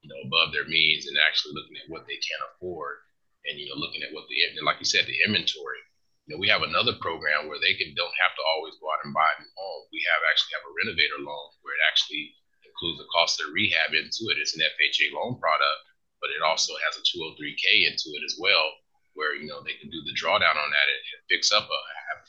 you 0.00 0.08
know, 0.08 0.20
above 0.24 0.56
their 0.56 0.64
means 0.64 1.04
and 1.04 1.20
actually 1.20 1.52
looking 1.52 1.76
at 1.76 1.92
what 1.92 2.08
they 2.08 2.16
can 2.24 2.40
afford 2.56 3.04
and 3.46 3.58
you 3.58 3.68
know 3.70 3.78
looking 3.78 4.02
at 4.02 4.12
what 4.14 4.26
the 4.26 4.38
like 4.64 4.80
you 4.80 4.88
said 4.88 5.06
the 5.06 5.22
inventory. 5.22 5.82
You 6.26 6.36
know, 6.36 6.40
we 6.44 6.52
have 6.52 6.60
another 6.60 6.92
program 7.00 7.48
where 7.48 7.56
they 7.56 7.72
can 7.72 7.96
don't 7.96 8.20
have 8.20 8.36
to 8.36 8.44
always 8.44 8.76
go 8.76 8.92
out 8.92 9.00
and 9.00 9.16
buy 9.16 9.24
a 9.24 9.40
new 9.40 9.48
home. 9.56 9.88
We 9.88 10.04
have 10.12 10.20
actually 10.28 10.60
have 10.60 10.68
a 10.68 10.76
renovator 10.76 11.24
loan 11.24 11.56
where 11.64 11.72
it 11.72 11.84
actually 11.88 12.36
includes 12.60 13.00
the 13.00 13.08
cost 13.08 13.40
of 13.40 13.48
rehab 13.56 13.96
into 13.96 14.28
it. 14.28 14.36
It's 14.36 14.52
an 14.52 14.60
FHA 14.60 15.16
loan 15.16 15.40
product, 15.40 15.80
but 16.20 16.28
it 16.28 16.44
also 16.44 16.76
has 16.84 17.00
a 17.00 17.06
203k 17.08 17.88
into 17.88 18.12
it 18.12 18.22
as 18.28 18.36
well, 18.36 18.76
where 19.16 19.32
you 19.32 19.48
know 19.48 19.64
they 19.64 19.80
can 19.80 19.88
do 19.88 20.04
the 20.04 20.16
drawdown 20.20 20.58
on 20.60 20.68
that 20.68 20.88
and, 20.92 21.02
and 21.16 21.28
fix 21.32 21.48
up 21.48 21.64
a 21.64 21.80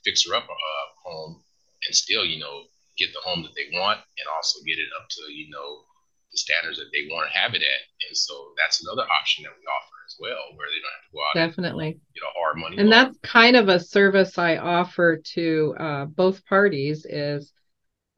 fixer 0.05 0.31
up 0.31 0.47
a, 0.47 0.55
a 0.55 0.75
home 1.03 1.43
and 1.83 1.91
still 1.91 2.23
you 2.23 2.39
know 2.39 2.71
get 2.95 3.11
the 3.11 3.23
home 3.23 3.43
that 3.43 3.55
they 3.55 3.67
want 3.75 3.99
and 3.99 4.27
also 4.31 4.63
get 4.63 4.79
it 4.79 4.91
up 4.95 5.07
to 5.11 5.27
you 5.27 5.51
know 5.51 5.83
the 6.31 6.37
standards 6.39 6.77
that 6.77 6.91
they 6.93 7.09
want 7.09 7.27
to 7.27 7.35
have 7.35 7.51
it 7.57 7.65
at. 7.65 7.81
And 8.07 8.15
so 8.15 8.53
that's 8.55 8.83
another 8.85 9.03
option 9.09 9.43
that 9.43 9.57
we 9.57 9.65
offer 9.65 9.98
well, 10.19 10.37
where 10.55 10.67
they 10.67 10.79
don't 10.81 10.91
have 10.91 11.05
to 11.05 11.13
go 11.13 11.19
out 11.21 11.47
definitely 11.47 11.99
get 12.15 12.23
a 12.23 12.39
hard 12.39 12.57
money. 12.57 12.77
And 12.77 12.89
loan. 12.89 13.05
that's 13.05 13.17
kind 13.23 13.55
of 13.55 13.69
a 13.69 13.79
service 13.79 14.37
I 14.37 14.57
offer 14.57 15.17
to 15.33 15.75
uh, 15.79 16.05
both 16.05 16.45
parties. 16.45 17.05
Is 17.09 17.53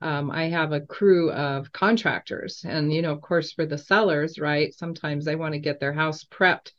um, 0.02 0.32
I 0.32 0.46
have 0.50 0.72
a 0.72 0.82
crew 0.82 1.32
of 1.32 1.72
contractors, 1.72 2.64
and 2.68 2.94
you 2.94 3.02
know, 3.02 3.12
of 3.12 3.22
course, 3.22 3.52
for 3.52 3.66
the 3.66 3.78
sellers, 3.78 4.40
right? 4.40 4.74
Sometimes 4.74 5.26
they 5.26 5.36
want 5.36 5.54
to 5.54 5.60
get 5.60 5.80
their 5.80 5.94
house 5.94 6.24
prepped 6.24 6.72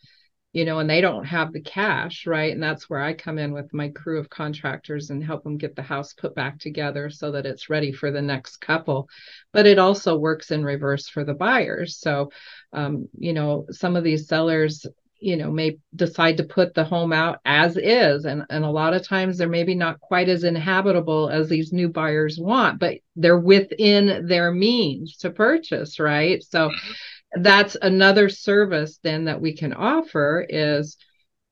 you 0.53 0.67
know, 0.67 0.81
and 0.81 0.91
they 0.91 1.01
don't 1.01 1.25
have 1.25 1.53
the 1.53 1.63
cash, 1.63 2.27
right? 2.27 2.53
And 2.53 2.63
that's 2.63 2.89
where 2.91 3.01
I 3.01 3.15
come 3.15 3.39
in 3.39 3.53
with 3.53 3.73
my 3.73 3.89
crew 3.89 4.19
of 4.19 4.29
contractors 4.29 5.09
and 5.09 5.25
help 5.25 5.45
them 5.45 5.57
get 5.57 5.75
the 5.75 5.83
house 5.83 6.13
put 6.13 6.35
back 6.35 6.59
together 6.59 7.09
so 7.09 7.33
that 7.33 7.47
it's 7.47 7.71
ready 7.71 7.91
for 7.91 8.11
the 8.11 8.21
next 8.21 8.59
couple. 8.59 9.09
But 9.53 9.67
it 9.67 9.79
also 9.79 10.17
works 10.19 10.51
in 10.51 10.63
reverse 10.63 11.09
for 11.09 11.25
the 11.25 11.33
buyers. 11.33 11.97
So, 11.97 12.31
um, 12.75 13.09
you 13.19 13.33
know, 13.33 13.67
some 13.71 13.97
of 13.97 14.05
these 14.05 14.29
sellers, 14.29 14.87
you 15.23 15.37
know, 15.37 15.51
may 15.51 15.79
decide 15.95 16.37
to 16.37 16.45
put 16.45 16.75
the 16.75 16.85
home 16.85 17.13
out 17.13 17.39
as 17.45 17.77
is. 17.77 18.25
And, 18.25 18.45
and 18.51 18.65
a 18.65 18.71
lot 18.71 18.95
of 18.95 19.07
times 19.07 19.39
they're 19.39 19.49
maybe 19.49 19.75
not 19.75 20.01
quite 20.01 20.29
as 20.29 20.45
inhabitable 20.45 21.31
as 21.31 21.49
these 21.49 21.73
new 21.73 21.89
buyers 21.89 22.39
want, 22.39 22.79
but 22.79 22.99
they're 23.17 23.39
within 23.39 24.27
their 24.27 24.53
means 24.53 25.17
to 25.19 25.31
purchase, 25.31 25.99
right? 25.99 26.43
So, 26.43 26.69
mm-hmm 26.69 26.93
that's 27.41 27.77
another 27.81 28.29
service 28.29 28.99
then 29.03 29.25
that 29.25 29.41
we 29.41 29.57
can 29.57 29.73
offer 29.73 30.45
is 30.49 30.97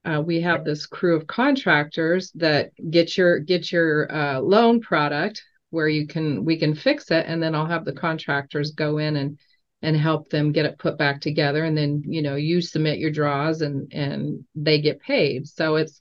uh, 0.04 0.20
we 0.24 0.40
have 0.40 0.64
this 0.64 0.86
crew 0.86 1.16
of 1.16 1.26
contractors 1.26 2.30
that 2.34 2.70
get 2.90 3.16
your 3.16 3.38
get 3.38 3.70
your 3.70 4.10
uh, 4.12 4.40
loan 4.40 4.80
product 4.80 5.42
where 5.70 5.88
you 5.88 6.06
can 6.06 6.44
we 6.44 6.58
can 6.58 6.74
fix 6.74 7.10
it 7.10 7.24
and 7.26 7.42
then 7.42 7.54
i'll 7.54 7.66
have 7.66 7.84
the 7.84 7.92
contractors 7.92 8.72
go 8.72 8.98
in 8.98 9.16
and 9.16 9.38
and 9.82 9.96
help 9.96 10.28
them 10.30 10.52
get 10.52 10.66
it 10.66 10.78
put 10.78 10.98
back 10.98 11.20
together 11.20 11.64
and 11.64 11.76
then 11.76 12.02
you 12.06 12.22
know 12.22 12.34
you 12.34 12.60
submit 12.60 12.98
your 12.98 13.10
draws 13.10 13.62
and 13.62 13.92
and 13.92 14.44
they 14.54 14.80
get 14.80 15.00
paid 15.00 15.48
so 15.48 15.76
it's 15.76 16.00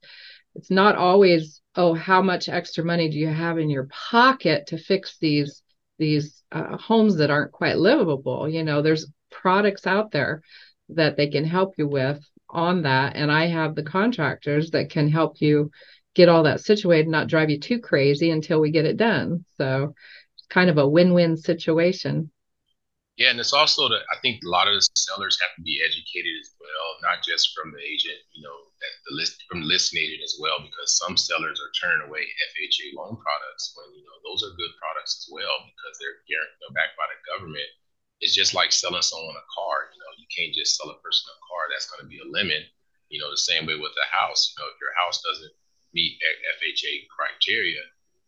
it's 0.55 0.69
not 0.69 0.95
always 0.95 1.61
oh 1.75 1.93
how 1.93 2.21
much 2.21 2.49
extra 2.49 2.83
money 2.83 3.09
do 3.09 3.17
you 3.17 3.27
have 3.27 3.57
in 3.57 3.69
your 3.69 3.87
pocket 3.87 4.67
to 4.67 4.77
fix 4.77 5.17
these 5.19 5.63
these 5.97 6.43
uh, 6.51 6.77
homes 6.77 7.17
that 7.17 7.31
aren't 7.31 7.51
quite 7.51 7.77
livable 7.77 8.49
you 8.49 8.63
know 8.63 8.81
there's 8.81 9.07
products 9.29 9.87
out 9.87 10.11
there 10.11 10.41
that 10.89 11.15
they 11.15 11.27
can 11.27 11.45
help 11.45 11.75
you 11.77 11.87
with 11.87 12.19
on 12.49 12.83
that. 12.83 13.15
And 13.15 13.31
I 13.31 13.47
have 13.47 13.75
the 13.75 13.83
contractors 13.83 14.71
that 14.71 14.89
can 14.89 15.09
help 15.09 15.41
you 15.41 15.71
get 16.15 16.29
all 16.29 16.43
that 16.43 16.61
situated, 16.61 17.07
not 17.07 17.27
drive 17.27 17.49
you 17.49 17.59
too 17.59 17.79
crazy 17.79 18.31
until 18.31 18.59
we 18.59 18.71
get 18.71 18.85
it 18.85 18.97
done. 18.97 19.45
So 19.57 19.93
it's 20.37 20.47
kind 20.47 20.69
of 20.69 20.77
a 20.77 20.87
win 20.87 21.13
win 21.13 21.37
situation. 21.37 22.31
Yeah, 23.19 23.35
and 23.35 23.39
it's 23.39 23.51
also 23.51 23.91
that 23.91 24.07
I 24.07 24.17
think 24.23 24.39
a 24.41 24.49
lot 24.49 24.71
of 24.71 24.79
the 24.79 24.87
sellers 24.95 25.35
have 25.43 25.51
to 25.59 25.61
be 25.61 25.83
educated 25.83 26.39
as 26.39 26.55
well, 26.55 26.87
not 27.03 27.19
just 27.19 27.51
from 27.51 27.75
the 27.75 27.83
agent, 27.83 28.15
you 28.31 28.41
know, 28.41 28.55
the 28.79 29.13
list 29.13 29.43
from 29.51 29.59
the 29.61 29.67
listing 29.67 29.99
agent 29.99 30.23
as 30.23 30.39
well, 30.39 30.63
because 30.63 30.95
some 30.95 31.19
sellers 31.19 31.59
are 31.59 31.75
turning 31.75 32.07
away 32.07 32.23
FHA 32.55 32.95
loan 32.95 33.19
products 33.19 33.75
when 33.75 33.91
you 33.91 34.07
know 34.07 34.17
those 34.23 34.39
are 34.47 34.55
good 34.55 34.71
products 34.79 35.19
as 35.19 35.27
well 35.27 35.51
because 35.67 35.99
they're 35.99 36.23
know, 36.63 36.71
backed 36.71 36.95
by 36.95 37.03
the 37.11 37.19
government 37.27 37.67
it's 38.21 38.35
just 38.35 38.53
like 38.53 38.71
selling 38.71 39.01
someone 39.03 39.35
a 39.35 39.47
car. 39.51 39.91
You 39.95 39.99
know, 39.99 40.11
you 40.19 40.27
can't 40.31 40.55
just 40.55 40.75
sell 40.75 40.91
a 40.91 40.99
person 40.99 41.27
a 41.31 41.37
car. 41.47 41.71
That's 41.71 41.87
going 41.87 42.03
to 42.03 42.11
be 42.11 42.19
a 42.19 42.27
limit. 42.27 42.67
You 43.07 43.19
know, 43.19 43.31
the 43.31 43.39
same 43.39 43.65
way 43.65 43.79
with 43.79 43.95
a 43.95 44.07
house. 44.11 44.51
You 44.51 44.55
know, 44.59 44.67
if 44.69 44.77
your 44.79 44.93
house 44.99 45.23
doesn't 45.23 45.55
meet 45.95 46.19
FHA 46.59 47.07
criteria, 47.09 47.81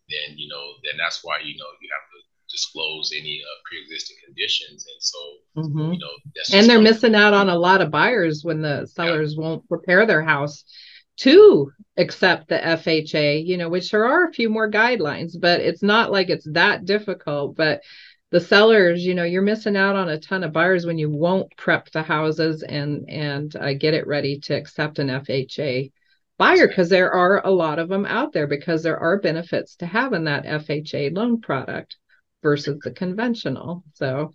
then 0.09 0.39
you 0.39 0.47
know, 0.47 0.79
then 0.83 0.95
that's 0.97 1.23
why 1.23 1.43
you 1.43 1.59
know 1.59 1.69
you 1.83 1.89
have 1.91 2.07
to 2.07 2.19
disclose 2.51 3.11
any 3.17 3.41
uh, 3.43 3.59
pre-existing 3.65 4.17
conditions, 4.25 4.85
and 4.85 5.01
so 5.01 5.19
mm-hmm. 5.57 5.93
you 5.93 5.99
know, 5.99 6.53
and 6.53 6.69
they're 6.69 6.81
missing 6.81 7.15
out 7.15 7.33
on 7.33 7.49
a 7.49 7.57
lot 7.57 7.81
of 7.81 7.91
buyers 7.91 8.43
when 8.43 8.61
the 8.61 8.85
sellers 8.85 9.35
yeah. 9.35 9.41
won't 9.41 9.67
prepare 9.67 10.05
their 10.05 10.21
house 10.21 10.63
to 11.17 11.71
accept 11.97 12.49
the 12.49 12.57
FHA. 12.57 13.45
You 13.45 13.57
know, 13.57 13.69
which 13.69 13.91
there 13.91 14.05
are 14.05 14.27
a 14.27 14.33
few 14.33 14.49
more 14.49 14.69
guidelines, 14.69 15.39
but 15.39 15.61
it's 15.61 15.83
not 15.83 16.11
like 16.11 16.29
it's 16.29 16.47
that 16.51 16.85
difficult, 16.85 17.55
but 17.55 17.81
the 18.31 18.39
sellers 18.39 19.05
you 19.05 19.13
know 19.13 19.23
you're 19.23 19.41
missing 19.41 19.75
out 19.75 19.95
on 19.95 20.09
a 20.09 20.19
ton 20.19 20.43
of 20.43 20.53
buyers 20.53 20.85
when 20.85 20.97
you 20.97 21.09
won't 21.09 21.55
prep 21.57 21.91
the 21.91 22.01
houses 22.01 22.63
and 22.63 23.07
and 23.09 23.55
uh, 23.57 23.73
get 23.73 23.93
it 23.93 24.07
ready 24.07 24.39
to 24.39 24.53
accept 24.53 24.99
an 24.99 25.09
fha 25.09 25.91
buyer 26.37 26.67
because 26.67 26.89
there 26.89 27.11
are 27.11 27.45
a 27.45 27.51
lot 27.51 27.77
of 27.77 27.89
them 27.89 28.05
out 28.05 28.31
there 28.31 28.47
because 28.47 28.81
there 28.81 28.97
are 28.97 29.19
benefits 29.19 29.75
to 29.75 29.85
having 29.85 30.23
that 30.23 30.45
fha 30.45 31.13
loan 31.15 31.41
product 31.41 31.97
versus 32.41 32.77
the 32.83 32.91
conventional 32.91 33.83
so 33.93 34.33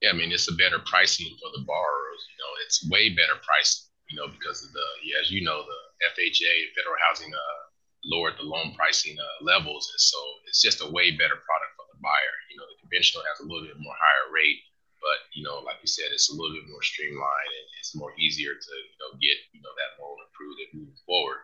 yeah 0.00 0.10
i 0.10 0.12
mean 0.12 0.32
it's 0.32 0.50
a 0.50 0.54
better 0.54 0.78
pricing 0.86 1.28
for 1.40 1.50
the 1.58 1.64
borrowers 1.66 2.20
you 2.30 2.38
know 2.38 2.52
it's 2.64 2.88
way 2.90 3.10
better 3.10 3.38
pricing 3.42 3.90
you 4.10 4.16
know 4.16 4.28
because 4.28 4.64
of 4.64 4.72
the 4.72 4.86
yeah, 5.04 5.20
as 5.20 5.30
you 5.30 5.42
know 5.42 5.62
the 5.62 5.80
fha 6.14 6.54
federal 6.76 6.98
housing 7.08 7.32
uh, 7.32 7.60
lowered 8.04 8.34
the 8.38 8.44
loan 8.44 8.74
pricing 8.74 9.16
uh, 9.18 9.44
levels 9.44 9.88
and 9.92 10.00
so 10.00 10.18
it's 10.46 10.60
just 10.60 10.82
a 10.82 10.90
way 10.92 11.10
better 11.10 11.40
product 11.40 11.72
for 11.76 11.86
the 11.92 11.98
buyer 12.02 12.34
you 12.50 12.56
know 12.60 12.66
the 12.70 12.84
conventional 12.94 13.26
has 13.26 13.42
a 13.42 13.48
little 13.50 13.66
bit 13.66 13.74
more 13.82 13.98
higher 13.98 14.30
rate, 14.30 14.62
but 15.02 15.26
you 15.34 15.42
know, 15.42 15.58
like 15.66 15.82
you 15.82 15.90
said, 15.90 16.14
it's 16.14 16.30
a 16.30 16.36
little 16.38 16.54
bit 16.54 16.70
more 16.70 16.86
streamlined 16.86 17.50
and 17.50 17.66
it's 17.82 17.98
more 17.98 18.14
easier 18.14 18.54
to 18.54 18.72
you 18.86 18.98
know 19.02 19.18
get 19.18 19.34
you 19.50 19.58
know 19.58 19.74
that 19.74 19.98
loan 19.98 20.22
approved 20.30 20.62
and 20.62 20.86
move 20.86 20.94
forward. 21.02 21.42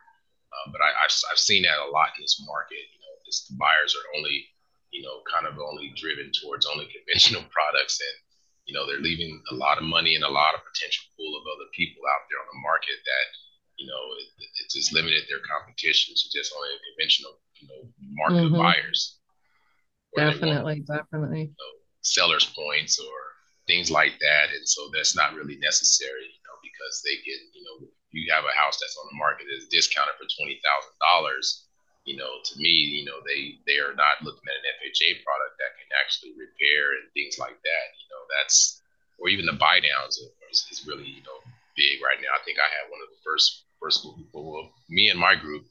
Um, 0.54 0.70
but 0.70 0.78
I, 0.78 0.94
have 0.94 1.14
I've 1.30 1.42
seen 1.42 1.66
that 1.66 1.82
a 1.82 1.90
lot 1.90 2.14
in 2.14 2.22
this 2.22 2.38
market. 2.46 2.78
You 2.78 3.00
know, 3.02 3.12
the 3.26 3.34
buyers 3.58 3.98
are 3.98 4.06
only 4.14 4.46
you 4.90 5.02
know 5.02 5.22
kind 5.30 5.46
of 5.46 5.58
only 5.58 5.94
driven 5.96 6.30
towards 6.34 6.66
only 6.66 6.88
conventional 6.90 7.46
products 7.54 8.00
and 8.00 8.16
you 8.66 8.74
know 8.74 8.86
they're 8.86 9.02
leaving 9.02 9.42
a 9.50 9.54
lot 9.54 9.78
of 9.78 9.84
money 9.84 10.14
and 10.14 10.24
a 10.24 10.30
lot 10.30 10.54
of 10.54 10.66
potential 10.66 11.04
pool 11.16 11.34
of 11.38 11.46
other 11.46 11.68
people 11.74 12.02
out 12.10 12.26
there 12.28 12.42
on 12.42 12.50
the 12.50 12.60
market 12.62 12.98
that 13.02 13.26
you 13.78 13.86
know 13.86 14.02
it, 14.18 14.28
it's 14.62 14.74
just 14.74 14.92
limited 14.92 15.24
their 15.28 15.42
competition 15.46 16.14
to 16.14 16.26
just 16.30 16.52
only 16.54 16.70
conventional 16.94 17.38
you 17.58 17.66
know 17.70 17.80
market 18.14 18.46
mm-hmm. 18.46 18.60
buyers 18.60 19.20
Definitely, 20.16 20.82
definitely. 20.86 21.54
You 21.54 21.54
know, 21.54 21.72
sellers 22.02 22.44
points 22.44 22.98
or 22.98 23.18
things 23.66 23.90
like 23.90 24.18
that, 24.18 24.50
and 24.50 24.66
so 24.66 24.90
that's 24.92 25.14
not 25.14 25.34
really 25.34 25.56
necessary, 25.56 26.26
you 26.26 26.42
know, 26.46 26.56
because 26.62 27.02
they 27.04 27.14
get, 27.22 27.38
you 27.54 27.62
know, 27.62 27.86
you 28.10 28.26
have 28.32 28.44
a 28.44 28.58
house 28.58 28.78
that's 28.80 28.98
on 28.98 29.06
the 29.10 29.18
market 29.18 29.46
that's 29.46 29.70
discounted 29.70 30.14
for 30.18 30.26
twenty 30.26 30.58
thousand 30.64 30.96
dollars. 30.98 31.69
You 32.08 32.16
know, 32.16 32.40
to 32.42 32.54
me, 32.56 32.70
you 32.70 33.04
know, 33.04 33.20
they 33.22 33.60
they 33.68 33.78
are 33.78 33.94
not 33.94 34.24
looking 34.24 34.46
at 34.48 34.56
an 34.56 34.72
FHA 34.80 35.20
product 35.22 35.54
that 35.60 35.76
can 35.76 35.90
actually 36.00 36.32
repair 36.34 36.96
and 36.96 37.12
things 37.12 37.36
like 37.36 37.60
that. 37.60 37.86
You 38.00 38.08
know, 38.08 38.22
that's 38.32 38.80
or 39.20 39.28
even 39.28 39.44
the 39.44 39.60
buy 39.60 39.84
downs 39.84 40.16
is, 40.48 40.64
is 40.72 40.88
really 40.88 41.06
you 41.06 41.22
know 41.22 41.38
big 41.76 42.00
right 42.00 42.18
now. 42.18 42.32
I 42.32 42.42
think 42.42 42.56
I 42.58 42.68
had 42.68 42.88
one 42.88 43.04
of 43.04 43.12
the 43.12 43.20
first 43.20 43.68
first 43.78 44.02
people, 44.04 44.48
well, 44.48 44.72
me 44.88 45.08
and 45.08 45.20
my 45.20 45.36
group 45.36 45.64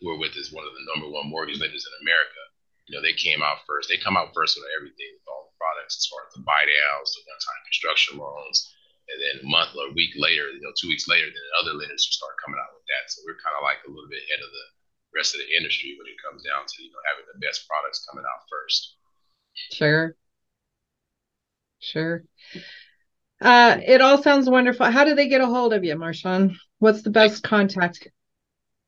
who 0.00 0.10
are 0.10 0.18
with 0.18 0.36
is 0.36 0.52
one 0.52 0.66
of 0.66 0.74
the 0.74 0.86
number 0.90 1.08
one 1.08 1.30
mortgage 1.30 1.58
lenders 1.58 1.86
in 1.86 1.94
America 2.02 2.42
you 2.86 2.94
know, 2.94 3.02
they 3.02 3.14
came 3.18 3.42
out 3.42 3.66
first. 3.66 3.90
They 3.90 3.98
come 3.98 4.14
out 4.14 4.30
first 4.30 4.54
with 4.54 4.66
everything, 4.78 5.10
with 5.18 5.26
all 5.26 5.50
the 5.50 5.58
products, 5.58 5.98
as 5.98 6.06
far 6.06 6.22
as 6.22 6.32
the 6.38 6.46
buy 6.46 6.62
downs, 6.62 7.18
the 7.18 7.26
one-time 7.26 7.62
construction 7.66 8.14
loans, 8.22 8.70
and 9.10 9.18
then 9.18 9.34
a 9.42 9.46
month 9.50 9.74
or 9.74 9.90
a 9.90 9.96
week 9.98 10.14
later, 10.14 10.54
you 10.54 10.62
know, 10.62 10.74
two 10.78 10.86
weeks 10.86 11.10
later, 11.10 11.26
then 11.26 11.58
other 11.58 11.74
lenders 11.74 12.06
start 12.06 12.38
coming 12.38 12.62
out 12.62 12.74
with 12.78 12.86
that. 12.86 13.10
So 13.10 13.26
we're 13.26 13.42
kind 13.42 13.58
of 13.58 13.66
like 13.66 13.82
a 13.82 13.90
little 13.90 14.10
bit 14.10 14.22
ahead 14.26 14.42
of 14.42 14.50
the 14.54 14.66
rest 15.14 15.34
of 15.34 15.40
the 15.40 15.50
industry 15.56 15.96
when 15.98 16.06
it 16.06 16.18
comes 16.22 16.42
down 16.42 16.64
to 16.66 16.76
you 16.82 16.90
know 16.90 17.02
having 17.10 17.26
the 17.32 17.38
best 17.44 17.66
products 17.68 18.06
coming 18.08 18.24
out 18.24 18.42
first. 18.50 18.96
Sure. 19.72 20.16
Sure. 21.80 22.24
Uh, 23.40 23.78
it 23.84 24.00
all 24.00 24.22
sounds 24.22 24.48
wonderful. 24.48 24.90
How 24.90 25.04
do 25.04 25.14
they 25.14 25.28
get 25.28 25.40
a 25.40 25.46
hold 25.46 25.72
of 25.72 25.84
you, 25.84 25.94
Marshawn? 25.94 26.56
What's 26.78 27.02
the 27.02 27.10
best 27.10 27.42
contact? 27.42 28.08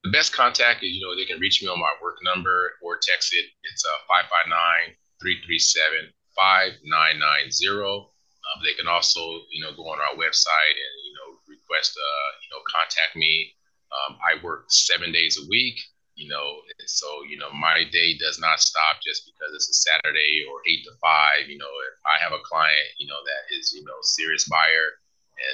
The 0.05 0.11
best 0.11 0.33
contact 0.33 0.83
is, 0.83 0.95
you 0.95 1.05
know, 1.05 1.15
they 1.15 1.27
can 1.27 1.41
reach 1.41 1.63
me 1.63 1.69
on 1.69 1.79
my 1.79 1.93
work 2.01 2.17
number 2.23 2.73
or 2.83 2.99
text 3.03 3.35
it. 3.35 3.45
It's 3.65 3.85
uh, 3.85 3.99
559 4.09 4.97
337 5.21 6.15
5990. 6.35 8.09
Um, 8.49 8.65
they 8.65 8.73
can 8.73 8.89
also, 8.89 9.21
you 9.53 9.61
know, 9.61 9.77
go 9.77 9.85
on 9.93 10.01
our 10.01 10.17
website 10.17 10.77
and, 10.79 10.95
you 11.05 11.13
know, 11.13 11.29
request, 11.45 11.93
uh, 11.99 12.29
you 12.41 12.49
know, 12.55 12.63
contact 12.73 13.17
me. 13.17 13.53
Um, 13.93 14.17
I 14.23 14.43
work 14.43 14.71
seven 14.71 15.13
days 15.13 15.37
a 15.37 15.45
week, 15.49 15.77
you 16.19 16.29
know, 16.29 16.67
so, 16.87 17.07
you 17.31 17.39
know, 17.39 17.51
my 17.55 17.87
day 17.95 18.19
does 18.19 18.43
not 18.43 18.59
stop 18.59 18.99
just 19.07 19.23
because 19.25 19.55
it's 19.55 19.71
a 19.71 19.79
Saturday 19.87 20.43
or 20.51 20.59
eight 20.67 20.83
to 20.85 20.93
five. 20.99 21.47
You 21.47 21.59
know, 21.59 21.71
if 21.95 21.97
I 22.03 22.19
have 22.19 22.35
a 22.35 22.43
client, 22.43 22.91
you 22.99 23.07
know, 23.07 23.23
that 23.23 23.55
is, 23.55 23.73
you 23.73 23.85
know, 23.87 23.95
serious 24.03 24.51
buyer 24.51 24.99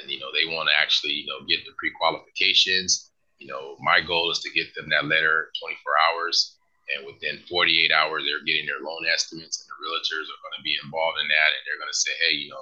and, 0.01 0.09
you 0.09 0.19
know, 0.19 0.33
they 0.33 0.49
want 0.49 0.69
to 0.69 0.75
actually, 0.75 1.13
you 1.13 1.29
know, 1.29 1.45
get 1.45 1.61
the 1.63 1.77
pre 1.77 1.93
qualifications 1.93 3.13
you 3.39 3.47
know, 3.47 3.75
my 3.79 3.99
goal 3.99 4.31
is 4.31 4.39
to 4.39 4.49
get 4.51 4.73
them 4.75 4.89
that 4.89 5.05
letter 5.05 5.51
24 5.59 5.77
hours. 6.09 6.55
And 6.95 7.05
within 7.05 7.41
48 7.49 7.91
hours, 7.91 8.23
they're 8.23 8.45
getting 8.45 8.69
their 8.69 8.77
loan 8.77 9.09
estimates, 9.09 9.57
and 9.57 9.65
the 9.65 9.77
realtors 9.81 10.29
are 10.29 10.41
going 10.45 10.53
to 10.53 10.61
be 10.61 10.77
involved 10.77 11.17
in 11.17 11.27
that. 11.27 11.49
And 11.57 11.61
they're 11.65 11.81
going 11.81 11.89
to 11.89 11.97
say, 11.97 12.13
hey, 12.29 12.37
you 12.37 12.53
know, 12.53 12.61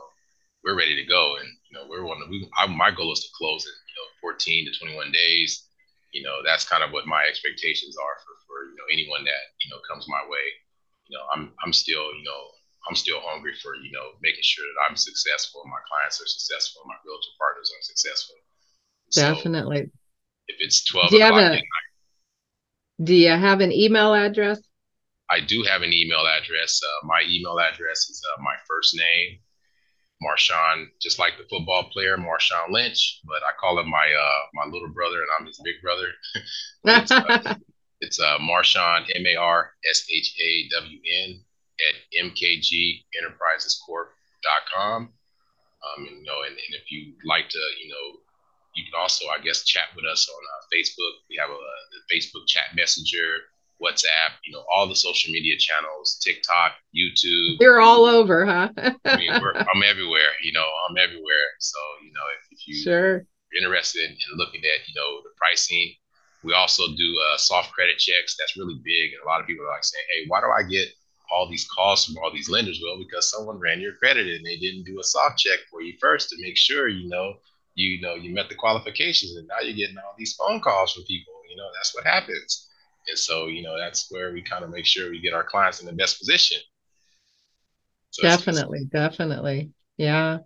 we're 0.63 0.79
ready 0.79 0.95
to 0.95 1.03
go. 1.03 1.35
And, 1.43 1.51
you 1.67 1.73
know, 1.75 1.83
we're 1.91 2.07
one, 2.07 2.23
we, 2.31 2.47
I, 2.55 2.67
my 2.71 2.87
goal 2.89 3.11
is 3.11 3.19
to 3.27 3.35
close 3.35 3.67
in, 3.67 3.75
you 3.75 3.95
know, 3.99 4.07
14 4.23 4.71
to 4.71 4.79
21 4.79 5.11
days. 5.11 5.67
You 6.13 6.23
know, 6.23 6.45
that's 6.45 6.63
kind 6.63 6.83
of 6.85 6.93
what 6.93 7.09
my 7.09 7.25
expectations 7.25 7.97
are 7.97 8.15
for, 8.21 8.33
for, 8.45 8.57
you 8.69 8.77
know, 8.77 8.87
anyone 8.93 9.25
that, 9.25 9.43
you 9.65 9.69
know, 9.73 9.81
comes 9.89 10.05
my 10.07 10.21
way. 10.29 10.45
You 11.09 11.17
know, 11.17 11.25
I'm, 11.33 11.51
I'm 11.65 11.73
still, 11.73 12.13
you 12.13 12.23
know, 12.23 12.41
I'm 12.87 12.95
still 12.95 13.19
hungry 13.25 13.53
for, 13.61 13.75
you 13.75 13.91
know, 13.91 14.13
making 14.21 14.43
sure 14.43 14.65
that 14.65 14.89
I'm 14.89 14.95
successful, 14.95 15.63
my 15.65 15.81
clients 15.89 16.21
are 16.21 16.27
successful, 16.27 16.83
my 16.85 16.95
realtor 17.05 17.33
partners 17.39 17.71
are 17.73 17.81
successful. 17.81 18.35
Definitely. 19.11 19.89
So, 19.89 19.99
if 20.47 20.55
it's 20.59 20.85
12 20.85 21.09
do 21.09 21.17
you 21.17 21.25
o'clock 21.25 21.41
have 21.41 21.53
a, 21.53 21.61
Do 23.03 23.15
you 23.15 23.29
have 23.29 23.61
an 23.61 23.71
email 23.71 24.13
address? 24.13 24.59
I 25.29 25.39
do 25.39 25.63
have 25.63 25.81
an 25.81 25.93
email 25.93 26.25
address. 26.27 26.81
Uh, 26.83 27.07
my 27.07 27.23
email 27.27 27.59
address 27.59 28.09
is 28.09 28.21
uh, 28.35 28.41
my 28.41 28.55
first 28.67 28.95
name, 28.95 29.39
Marshawn, 30.23 30.87
just 31.01 31.19
like 31.19 31.33
the 31.37 31.43
football 31.49 31.89
player, 31.91 32.17
Marshawn 32.17 32.71
Lynch, 32.71 33.19
but 33.25 33.43
I 33.43 33.51
call 33.59 33.77
him 33.79 33.89
my 33.89 34.07
uh, 34.07 34.39
my 34.53 34.65
little 34.71 34.87
brother, 34.89 35.21
and 35.21 35.29
I'm 35.37 35.45
his 35.45 35.59
big 35.63 35.81
brother. 35.81 36.07
it's 36.85 37.11
uh, 37.11 37.55
it's 38.01 38.19
uh, 38.19 38.37
Marshawn, 38.39 39.05
M 39.15 39.25
A 39.25 39.35
R 39.35 39.71
S 39.89 40.05
H 40.11 40.35
A 40.39 40.69
W 40.81 40.99
N, 41.25 41.43
at 41.87 41.95
mkgenterprisescorp.com. 42.25 45.09
Um, 45.83 46.07
and, 46.07 46.19
you 46.19 46.23
know, 46.23 46.43
and, 46.47 46.55
and 46.55 46.75
if 46.79 46.89
you'd 46.91 47.15
like 47.25 47.49
to, 47.49 47.59
you 47.83 47.89
know, 47.89 48.19
you 48.75 48.85
can 48.85 48.93
also, 48.99 49.25
I 49.27 49.39
guess, 49.43 49.63
chat 49.63 49.87
with 49.95 50.05
us 50.05 50.29
on 50.29 50.41
uh, 50.41 50.61
Facebook. 50.73 51.13
We 51.29 51.35
have 51.37 51.49
a, 51.49 51.53
a 51.53 52.01
Facebook 52.11 52.47
chat 52.47 52.75
messenger, 52.75 53.49
WhatsApp, 53.83 54.39
you 54.45 54.53
know, 54.53 54.63
all 54.73 54.87
the 54.87 54.95
social 54.95 55.31
media 55.31 55.55
channels, 55.57 56.19
TikTok, 56.23 56.73
YouTube. 56.95 57.57
You're 57.59 57.81
all 57.81 58.05
over, 58.05 58.45
huh? 58.45 58.69
I 58.77 59.17
mean, 59.17 59.31
I'm 59.31 59.83
everywhere. 59.85 60.31
You 60.41 60.53
know, 60.53 60.65
I'm 60.89 60.97
everywhere. 60.97 61.47
So, 61.59 61.77
you 62.03 62.13
know, 62.13 62.21
if, 62.35 62.59
if 62.59 62.67
you 62.67 62.75
sure 62.75 63.25
interested 63.59 64.09
in, 64.09 64.11
in, 64.11 64.37
looking 64.37 64.61
at, 64.61 64.87
you 64.87 64.95
know, 64.95 65.21
the 65.21 65.29
pricing, 65.37 65.93
we 66.43 66.53
also 66.53 66.83
do 66.97 67.19
uh, 67.31 67.37
soft 67.37 67.71
credit 67.71 67.99
checks. 67.99 68.35
That's 68.37 68.57
really 68.57 68.81
big, 68.83 69.13
and 69.13 69.21
a 69.23 69.29
lot 69.29 69.39
of 69.39 69.47
people 69.47 69.63
are 69.65 69.71
like 69.71 69.83
saying, 69.83 70.03
"Hey, 70.09 70.25
why 70.27 70.41
do 70.41 70.47
I 70.47 70.63
get 70.67 70.89
all 71.31 71.47
these 71.47 71.67
calls 71.67 72.05
from 72.05 72.17
all 72.17 72.33
these 72.33 72.49
lenders?" 72.49 72.81
Well, 72.83 72.97
because 72.97 73.29
someone 73.29 73.59
ran 73.59 73.79
your 73.79 73.93
credit 73.93 74.27
and 74.27 74.45
they 74.45 74.57
didn't 74.57 74.83
do 74.83 74.99
a 74.99 75.03
soft 75.03 75.37
check 75.37 75.59
for 75.71 75.81
you 75.81 75.93
first 76.01 76.29
to 76.29 76.41
make 76.41 76.57
sure, 76.57 76.89
you 76.89 77.07
know, 77.07 77.35
you 77.75 78.01
know 78.01 78.15
you 78.15 78.33
met 78.33 78.49
the 78.49 78.55
qualifications 78.55 79.35
and 79.35 79.47
now 79.47 79.59
you're 79.61 79.75
getting 79.75 79.97
all 79.97 80.13
these 80.17 80.33
phone 80.33 80.59
calls 80.59 80.93
from 80.93 81.03
people 81.03 81.33
you 81.49 81.55
know 81.55 81.67
that's 81.75 81.95
what 81.95 82.05
happens 82.05 82.69
and 83.09 83.17
so 83.17 83.47
you 83.47 83.61
know 83.61 83.77
that's 83.77 84.07
where 84.11 84.31
we 84.31 84.41
kind 84.41 84.63
of 84.63 84.69
make 84.69 84.85
sure 84.85 85.09
we 85.09 85.19
get 85.19 85.33
our 85.33 85.43
clients 85.43 85.79
in 85.79 85.85
the 85.85 85.93
best 85.93 86.19
position 86.19 86.57
so 88.09 88.23
definitely 88.23 88.85
definitely 88.91 89.71
yeah 89.97 90.39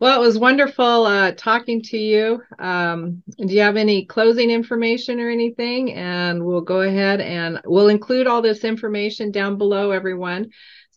well 0.00 0.20
it 0.20 0.24
was 0.24 0.38
wonderful 0.38 1.06
uh, 1.06 1.32
talking 1.32 1.82
to 1.82 1.98
you 1.98 2.40
um, 2.58 3.22
do 3.38 3.52
you 3.52 3.60
have 3.60 3.76
any 3.76 4.04
closing 4.04 4.50
information 4.50 5.20
or 5.20 5.28
anything 5.28 5.92
and 5.92 6.44
we'll 6.44 6.60
go 6.60 6.82
ahead 6.82 7.20
and 7.20 7.60
we'll 7.64 7.88
include 7.88 8.26
all 8.26 8.42
this 8.42 8.64
information 8.64 9.30
down 9.30 9.56
below 9.58 9.90
everyone 9.90 10.46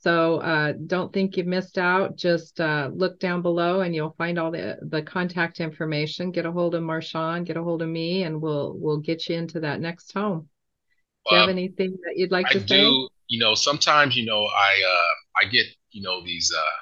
so 0.02 0.38
uh, 0.38 0.74
don't 0.88 1.12
think 1.12 1.36
you've 1.36 1.48
missed 1.48 1.78
out. 1.78 2.16
Just 2.16 2.62
uh, 2.62 2.90
look 2.94 3.20
down 3.20 3.42
below 3.42 3.82
and 3.82 3.94
you'll 3.94 4.16
find 4.18 4.40
all 4.40 4.50
the, 4.50 4.78
the 4.82 5.02
contact 5.02 5.60
information. 5.60 6.32
Get 6.32 6.46
a 6.46 6.52
hold 6.52 6.74
of 6.74 6.84
Marshawn, 6.84 7.44
get 7.46 7.58
a 7.58 7.64
hold 7.64 7.82
of 7.82 7.90
me, 7.90 8.24
and 8.24 8.42
we'll 8.42 8.76
we'll 8.78 9.00
get 9.00 9.28
you 9.28 9.36
into 9.36 9.60
that 9.60 9.82
next 9.82 10.14
home. 10.14 10.48
Do 11.30 11.36
you 11.36 11.42
have 11.42 11.50
anything 11.50 11.98
that 12.04 12.18
you'd 12.18 12.32
like 12.32 12.48
I 12.48 12.54
to 12.54 12.60
do, 12.60 12.66
say? 12.68 13.10
You 13.28 13.40
know, 13.40 13.56
sometimes 13.56 14.16
you 14.16 14.26
know 14.26 14.42
I 14.42 14.72
uh, 14.88 15.46
I 15.46 15.50
get 15.50 15.68
you 15.92 16.02
know 16.02 16.24
these 16.24 16.52
uh, 16.56 16.80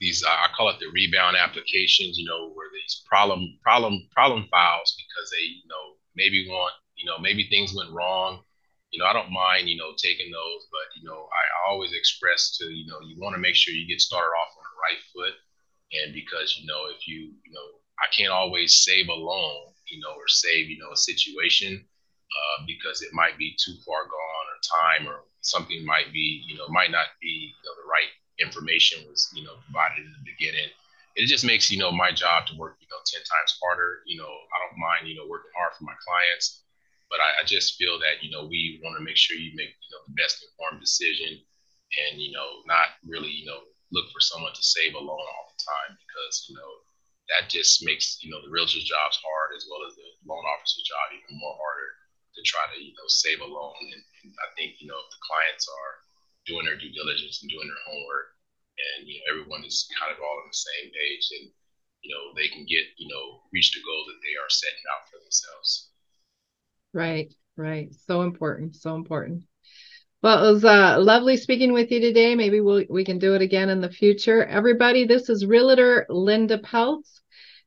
these 0.00 0.24
uh, 0.24 0.30
I 0.30 0.48
call 0.56 0.70
it 0.70 0.78
the 0.80 0.86
rebound 0.92 1.36
applications. 1.36 2.18
You 2.18 2.26
know, 2.26 2.50
where 2.52 2.68
these 2.72 3.02
problem 3.06 3.58
problem 3.62 4.08
problem 4.12 4.46
files 4.50 4.96
because 4.96 5.30
they 5.30 5.44
you 5.44 5.68
know 5.68 5.96
maybe 6.16 6.46
want 6.48 6.72
you 6.96 7.06
know 7.06 7.18
maybe 7.18 7.48
things 7.50 7.74
went 7.76 7.90
wrong 7.90 8.42
you 8.96 9.02
know, 9.02 9.06
I 9.06 9.12
don't 9.12 9.32
mind, 9.32 9.68
you 9.68 9.76
know, 9.76 9.92
taking 9.96 10.30
those, 10.30 10.66
but 10.70 10.88
you 10.96 11.06
know, 11.06 11.28
I 11.28 11.70
always 11.70 11.92
express 11.92 12.56
to, 12.58 12.64
you 12.64 12.86
know, 12.86 12.96
you 13.04 13.20
want 13.20 13.34
to 13.34 13.40
make 13.40 13.54
sure 13.54 13.74
you 13.74 13.86
get 13.86 14.00
started 14.00 14.32
off 14.32 14.56
on 14.56 14.64
the 14.64 14.80
right 14.80 15.02
foot. 15.12 15.34
And 15.92 16.14
because, 16.14 16.56
you 16.58 16.66
know, 16.66 16.86
if 16.88 17.06
you, 17.06 17.32
you 17.44 17.52
know, 17.52 17.68
I 18.00 18.08
can't 18.16 18.32
always 18.32 18.84
save 18.84 19.08
a 19.08 19.12
loan, 19.12 19.72
you 19.90 20.00
know, 20.00 20.16
or 20.16 20.28
save, 20.28 20.70
you 20.70 20.78
know, 20.78 20.92
a 20.92 20.96
situation 20.96 21.84
uh, 22.32 22.64
because 22.66 23.02
it 23.02 23.12
might 23.12 23.38
be 23.38 23.56
too 23.58 23.74
far 23.84 24.04
gone 24.04 24.46
or 24.50 24.58
time 24.62 25.08
or 25.08 25.24
something 25.40 25.84
might 25.84 26.12
be, 26.12 26.44
you 26.46 26.56
know, 26.56 26.68
might 26.68 26.90
not 26.90 27.06
be, 27.20 27.54
you 27.54 27.62
know, 27.64 27.74
the 27.78 27.88
right 27.88 28.10
information 28.38 29.04
was, 29.08 29.28
you 29.34 29.44
know, 29.44 29.54
provided 29.70 30.04
in 30.04 30.12
the 30.12 30.24
beginning. 30.26 30.68
It 31.16 31.26
just 31.26 31.44
makes, 31.46 31.70
you 31.70 31.78
know, 31.78 31.90
my 31.92 32.12
job 32.12 32.46
to 32.48 32.56
work, 32.58 32.76
you 32.80 32.88
know, 32.90 33.00
10 33.06 33.20
times 33.24 33.56
harder. 33.62 34.02
You 34.06 34.18
know, 34.18 34.28
I 34.28 34.56
don't 34.60 34.78
mind, 34.78 35.08
you 35.08 35.16
know, 35.16 35.26
working 35.28 35.52
hard 35.56 35.72
for 35.78 35.84
my 35.84 35.96
clients 36.04 36.66
but 37.10 37.20
I, 37.22 37.42
I 37.42 37.44
just 37.46 37.78
feel 37.78 37.98
that 38.02 38.22
you 38.22 38.30
know 38.30 38.46
we 38.46 38.80
want 38.82 38.98
to 38.98 39.04
make 39.04 39.16
sure 39.16 39.36
you 39.38 39.54
make 39.54 39.74
you 39.78 39.90
know 39.94 40.02
the 40.06 40.18
best 40.18 40.42
informed 40.42 40.82
decision, 40.82 41.38
and 41.38 42.20
you 42.20 42.32
know 42.34 42.62
not 42.66 42.98
really 43.06 43.30
you 43.30 43.46
know 43.46 43.62
look 43.94 44.10
for 44.10 44.20
someone 44.20 44.52
to 44.54 44.62
save 44.62 44.94
a 44.94 44.98
loan 44.98 45.22
all 45.22 45.46
the 45.54 45.62
time 45.62 45.94
because 45.94 46.46
you 46.50 46.54
know 46.58 46.72
that 47.30 47.50
just 47.50 47.84
makes 47.86 48.18
you 48.22 48.30
know 48.30 48.42
the 48.42 48.50
realtor's 48.50 48.86
jobs 48.86 49.18
hard 49.22 49.54
as 49.54 49.66
well 49.70 49.86
as 49.86 49.94
the 49.94 50.08
loan 50.26 50.42
officer's 50.54 50.86
job 50.86 51.14
even 51.14 51.38
more 51.38 51.54
harder 51.54 51.90
to 52.36 52.42
try 52.44 52.62
to 52.68 52.78
you 52.78 52.92
know 52.92 53.08
save 53.08 53.40
a 53.40 53.48
loan. 53.48 53.74
And, 53.80 54.02
and 54.22 54.30
I 54.44 54.48
think 54.54 54.78
you 54.78 54.86
know 54.86 55.00
if 55.00 55.08
the 55.10 55.24
clients 55.24 55.66
are 55.66 55.92
doing 56.44 56.68
their 56.68 56.78
due 56.78 56.92
diligence 56.92 57.42
and 57.42 57.50
doing 57.50 57.66
their 57.66 57.84
homework, 57.88 58.36
and 58.76 59.08
you 59.08 59.16
know 59.18 59.26
everyone 59.32 59.64
is 59.64 59.88
kind 59.96 60.12
of 60.12 60.20
all 60.20 60.38
on 60.38 60.48
the 60.48 60.56
same 60.56 60.92
page, 60.92 61.24
then 61.32 61.44
you 62.04 62.12
know 62.12 62.36
they 62.36 62.52
can 62.52 62.68
get 62.68 62.84
you 63.00 63.08
know 63.08 63.42
reach 63.50 63.72
the 63.72 63.82
goal 63.82 64.04
that 64.06 64.20
they 64.20 64.36
are 64.36 64.52
setting 64.52 64.86
out 64.92 65.08
for 65.08 65.18
themselves. 65.18 65.90
Right, 66.92 67.32
right. 67.56 67.92
So 68.06 68.22
important, 68.22 68.76
so 68.76 68.94
important. 68.94 69.44
Well, 70.22 70.48
it 70.48 70.52
was 70.54 70.64
uh, 70.64 70.96
lovely 70.98 71.36
speaking 71.36 71.72
with 71.72 71.90
you 71.90 72.00
today. 72.00 72.34
Maybe 72.34 72.60
we'll, 72.60 72.84
we 72.88 73.04
can 73.04 73.18
do 73.18 73.34
it 73.34 73.42
again 73.42 73.68
in 73.68 73.80
the 73.80 73.90
future. 73.90 74.44
Everybody, 74.44 75.04
this 75.04 75.28
is 75.28 75.44
Realtor 75.44 76.06
Linda 76.08 76.58
Peltz, 76.58 77.20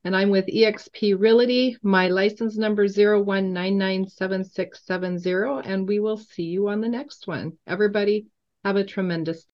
and 0.04 0.16
I'm 0.16 0.30
with 0.30 0.46
eXp 0.46 1.18
Realty. 1.18 1.76
My 1.82 2.08
license 2.08 2.56
number 2.56 2.86
01997670, 2.86 5.66
and 5.66 5.88
we 5.88 6.00
will 6.00 6.16
see 6.16 6.44
you 6.44 6.68
on 6.68 6.80
the 6.80 6.88
next 6.88 7.26
one. 7.26 7.58
Everybody, 7.66 8.28
have 8.64 8.76
a 8.76 8.84
tremendous 8.84 9.44